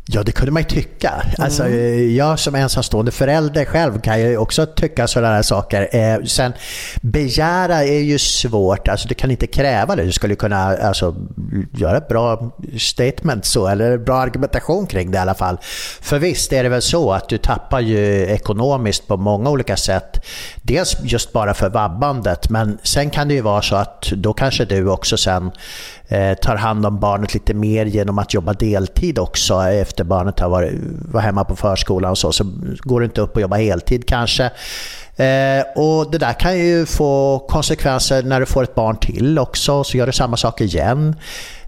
Ja, 0.06 0.22
det 0.22 0.32
kunde 0.32 0.52
man 0.52 0.62
ju 0.62 0.68
tycka. 0.68 1.10
Mm. 1.10 1.34
Alltså, 1.38 1.68
jag 1.68 2.38
som 2.38 2.54
ensamstående 2.54 3.10
förälder 3.10 3.64
själv 3.64 4.00
kan 4.00 4.20
ju 4.20 4.36
också 4.36 4.66
tycka 4.66 5.06
sådana 5.06 5.34
här 5.34 5.42
saker. 5.42 5.88
Eh, 5.96 6.24
sen 6.24 6.52
begära 7.00 7.84
är 7.84 8.00
ju 8.00 8.18
svårt. 8.18 8.88
Alltså, 8.88 9.08
du 9.08 9.14
kan 9.14 9.30
inte 9.30 9.46
kräva 9.46 9.96
det. 9.96 10.04
Du 10.04 10.12
skulle 10.12 10.34
kunna 10.34 10.76
alltså, 10.76 11.14
göra 11.72 11.96
ett 11.96 12.08
bra 12.08 12.52
statement 12.78 13.44
så, 13.44 13.66
eller 13.66 13.98
bra 13.98 14.16
argumentation 14.16 14.86
kring 14.86 15.10
det 15.10 15.16
i 15.16 15.20
alla 15.20 15.34
fall. 15.34 15.58
För 16.00 16.18
visst 16.18 16.52
är 16.52 16.62
det 16.62 16.68
väl 16.68 16.82
så 16.82 17.12
att 17.12 17.28
du 17.28 17.38
tappar 17.38 17.80
ju 17.80 18.26
ekonomiskt 18.26 19.08
på 19.08 19.16
många 19.16 19.50
olika 19.50 19.76
sätt. 19.76 20.26
Dels 20.62 20.96
just 21.02 21.32
bara 21.32 21.54
för 21.54 21.68
vabbandet, 21.68 22.50
men 22.50 22.78
sen 22.82 23.10
kan 23.10 23.28
det 23.28 23.34
ju 23.34 23.40
vara 23.40 23.62
så 23.62 23.76
att 23.76 24.02
då 24.02 24.32
kanske 24.32 24.64
du 24.64 24.88
också 24.88 25.16
sen 25.16 25.50
Eh, 26.08 26.34
tar 26.34 26.56
hand 26.56 26.86
om 26.86 27.00
barnet 27.00 27.34
lite 27.34 27.54
mer 27.54 27.86
genom 27.86 28.18
att 28.18 28.34
jobba 28.34 28.52
deltid 28.52 29.18
också 29.18 29.54
eh, 29.54 29.80
efter 29.80 30.04
barnet 30.04 30.40
har 30.40 30.48
varit 30.48 30.72
var 31.12 31.20
hemma 31.20 31.44
på 31.44 31.56
förskolan 31.56 32.10
och 32.10 32.18
så, 32.18 32.32
så 32.32 32.44
går 32.82 33.00
du 33.00 33.06
inte 33.06 33.20
upp 33.20 33.34
och 33.36 33.42
jobbar 33.42 33.56
heltid 33.56 34.08
kanske. 34.08 34.44
Eh, 35.16 35.64
och 35.76 36.10
det 36.10 36.18
där 36.18 36.32
kan 36.32 36.58
ju 36.58 36.86
få 36.86 37.38
konsekvenser 37.48 38.22
när 38.22 38.40
du 38.40 38.46
får 38.46 38.62
ett 38.62 38.74
barn 38.74 38.96
till 38.96 39.38
också, 39.38 39.84
så 39.84 39.96
gör 39.96 40.06
du 40.06 40.12
samma 40.12 40.36
sak 40.36 40.60
igen. 40.60 41.16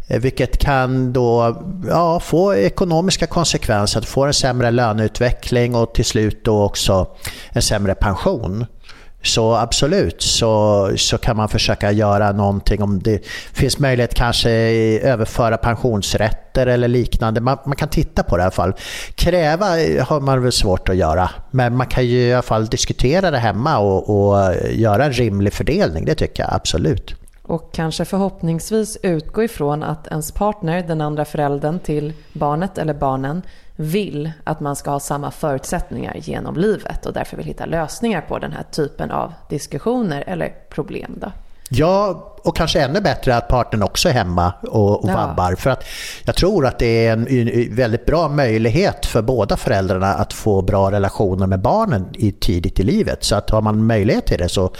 Eh, 0.08 0.20
vilket 0.20 0.58
kan 0.58 1.12
då 1.12 1.56
ja, 1.88 2.20
få 2.20 2.54
ekonomiska 2.54 3.26
konsekvenser, 3.26 3.98
att 3.98 4.04
du 4.04 4.10
får 4.10 4.26
en 4.26 4.34
sämre 4.34 4.70
löneutveckling 4.70 5.74
och 5.74 5.94
till 5.94 6.04
slut 6.04 6.44
då 6.44 6.62
också 6.62 7.06
en 7.52 7.62
sämre 7.62 7.94
pension. 7.94 8.66
Så 9.26 9.54
absolut 9.54 10.22
så, 10.22 10.90
så 10.96 11.18
kan 11.18 11.36
man 11.36 11.48
försöka 11.48 11.92
göra 11.92 12.32
någonting 12.32 12.82
om 12.82 12.98
det 12.98 13.26
finns 13.52 13.78
möjlighet 13.78 14.14
kanske 14.14 14.50
överföra 15.02 15.56
pensionsrätter 15.56 16.66
eller 16.66 16.88
liknande. 16.88 17.40
Man, 17.40 17.58
man, 17.64 17.76
kan 17.76 17.88
titta 17.88 18.22
på 18.22 18.36
det 18.36 18.40
i 18.40 18.44
alla 18.44 18.50
fall. 18.50 18.72
Kräva 19.14 19.66
har 20.02 20.20
man 20.20 20.42
väl 20.42 20.52
svårt 20.52 20.88
att 20.88 20.96
göra 20.96 21.30
men 21.50 21.76
man 21.76 21.86
kan 21.86 22.06
ju 22.06 22.18
i 22.18 22.32
alla 22.32 22.42
fall 22.42 22.66
diskutera 22.66 23.30
det 23.30 23.38
hemma 23.38 23.78
och, 23.78 24.10
och 24.10 24.54
göra 24.70 25.04
en 25.04 25.12
rimlig 25.12 25.52
fördelning. 25.52 26.04
Det 26.04 26.14
tycker 26.14 26.42
jag 26.42 26.54
absolut. 26.54 27.14
Och 27.42 27.72
kanske 27.72 28.04
förhoppningsvis 28.04 28.98
utgå 29.02 29.42
ifrån 29.42 29.82
att 29.82 30.06
ens 30.06 30.32
partner, 30.32 30.82
den 30.82 31.00
andra 31.00 31.24
föräldern 31.24 31.78
till 31.78 32.12
barnet 32.32 32.78
eller 32.78 32.94
barnen, 32.94 33.42
vill 33.76 34.30
att 34.44 34.60
man 34.60 34.76
ska 34.76 34.90
ha 34.90 35.00
samma 35.00 35.30
förutsättningar 35.30 36.16
genom 36.16 36.56
livet 36.56 37.06
och 37.06 37.12
därför 37.12 37.36
vill 37.36 37.46
hitta 37.46 37.66
lösningar 37.66 38.20
på 38.20 38.38
den 38.38 38.52
här 38.52 38.62
typen 38.62 39.10
av 39.10 39.32
diskussioner 39.48 40.24
eller 40.26 40.54
problem. 40.70 41.14
Då. 41.20 41.32
Ja, 41.70 42.32
och 42.42 42.56
kanske 42.56 42.80
ännu 42.80 43.00
bättre 43.00 43.36
att 43.36 43.48
partnern 43.48 43.82
också 43.82 44.08
är 44.08 44.12
hemma 44.12 44.52
och, 44.62 45.04
och 45.04 45.10
ja. 45.10 45.16
vabbar. 45.16 45.54
För 45.54 45.70
att 45.70 45.84
jag 46.24 46.34
tror 46.34 46.66
att 46.66 46.78
det 46.78 47.06
är 47.06 47.12
en 47.12 47.74
väldigt 47.76 48.06
bra 48.06 48.28
möjlighet 48.28 49.06
för 49.06 49.22
båda 49.22 49.56
föräldrarna 49.56 50.14
att 50.14 50.32
få 50.32 50.62
bra 50.62 50.90
relationer 50.90 51.46
med 51.46 51.60
barnen 51.60 52.06
i, 52.14 52.32
tidigt 52.32 52.80
i 52.80 52.82
livet. 52.82 53.24
Så 53.24 53.36
att 53.36 53.50
har 53.50 53.62
man 53.62 53.86
möjlighet 53.86 54.26
till 54.26 54.38
det 54.38 54.48
så 54.48 54.70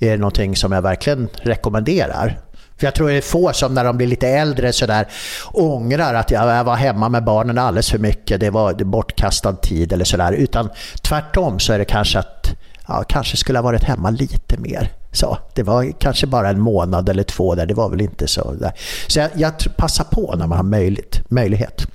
är 0.00 0.10
det 0.10 0.16
någonting 0.16 0.56
som 0.56 0.72
jag 0.72 0.82
verkligen 0.82 1.28
rekommenderar. 1.34 2.38
För 2.78 2.86
jag 2.86 2.94
tror 2.94 3.08
det 3.08 3.14
är 3.14 3.20
få 3.20 3.52
som 3.52 3.74
när 3.74 3.84
de 3.84 3.96
blir 3.96 4.06
lite 4.06 4.28
äldre 4.28 4.72
sådär 4.72 5.06
ångrar 5.52 6.14
att 6.14 6.30
jag 6.30 6.64
var 6.64 6.76
hemma 6.76 7.08
med 7.08 7.24
barnen 7.24 7.58
alldeles 7.58 7.90
för 7.90 7.98
mycket, 7.98 8.40
det 8.40 8.50
var 8.50 8.84
bortkastad 8.84 9.52
tid 9.52 9.92
eller 9.92 10.04
sådär. 10.04 10.32
Utan 10.32 10.70
tvärtom 11.02 11.58
så 11.58 11.72
är 11.72 11.78
det 11.78 11.84
kanske 11.84 12.18
att 12.18 12.52
ja, 12.88 13.04
kanske 13.08 13.36
skulle 13.36 13.58
ha 13.58 13.62
varit 13.62 13.84
hemma 13.84 14.10
lite 14.10 14.58
mer. 14.58 14.92
Så, 15.12 15.38
det 15.54 15.62
var 15.62 15.92
kanske 15.98 16.26
bara 16.26 16.48
en 16.48 16.60
månad 16.60 17.08
eller 17.08 17.22
två 17.22 17.54
där, 17.54 17.66
det 17.66 17.74
var 17.74 17.88
väl 17.88 18.00
inte 18.00 18.26
så. 18.26 18.52
Där. 18.52 18.72
Så 19.06 19.18
jag, 19.18 19.30
jag 19.34 19.52
passar 19.76 20.04
på 20.04 20.34
när 20.36 20.46
man 20.46 20.58
har 20.58 20.64
möjligt, 20.64 21.20
möjlighet. 21.28 21.86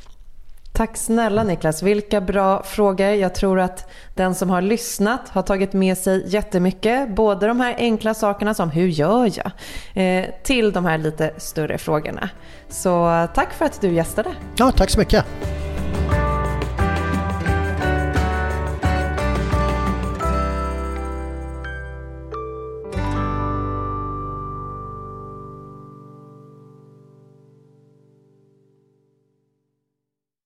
Tack 0.82 0.98
snälla 0.98 1.44
Niklas, 1.44 1.84
vilka 1.84 2.22
bra 2.22 2.63
frågor. 2.63 3.08
Jag 3.08 3.36
tror 3.36 3.60
att 3.60 3.91
den 4.15 4.36
som 4.36 4.50
har 4.50 4.62
lyssnat 4.62 5.30
har 5.30 5.41
tagit 5.41 5.74
med 5.74 5.98
sig 5.98 6.24
jättemycket. 6.28 7.15
Både 7.15 7.48
de 7.48 7.60
här 7.60 7.76
enkla 7.78 8.13
sakerna 8.13 8.54
som 8.54 8.70
hur 8.70 8.88
gör 8.88 9.32
jag? 9.38 9.52
Eh, 9.94 10.26
till 10.44 10.72
de 10.72 10.86
här 10.86 10.98
lite 10.98 11.34
större 11.38 11.78
frågorna. 11.78 12.30
Så 12.70 13.28
tack 13.34 13.54
för 13.54 13.65
att 13.65 13.82
du 13.82 13.94
gästade. 13.94 14.30
Ja, 14.56 14.72
tack 14.72 14.89
så 14.89 15.00
mycket. 15.00 15.26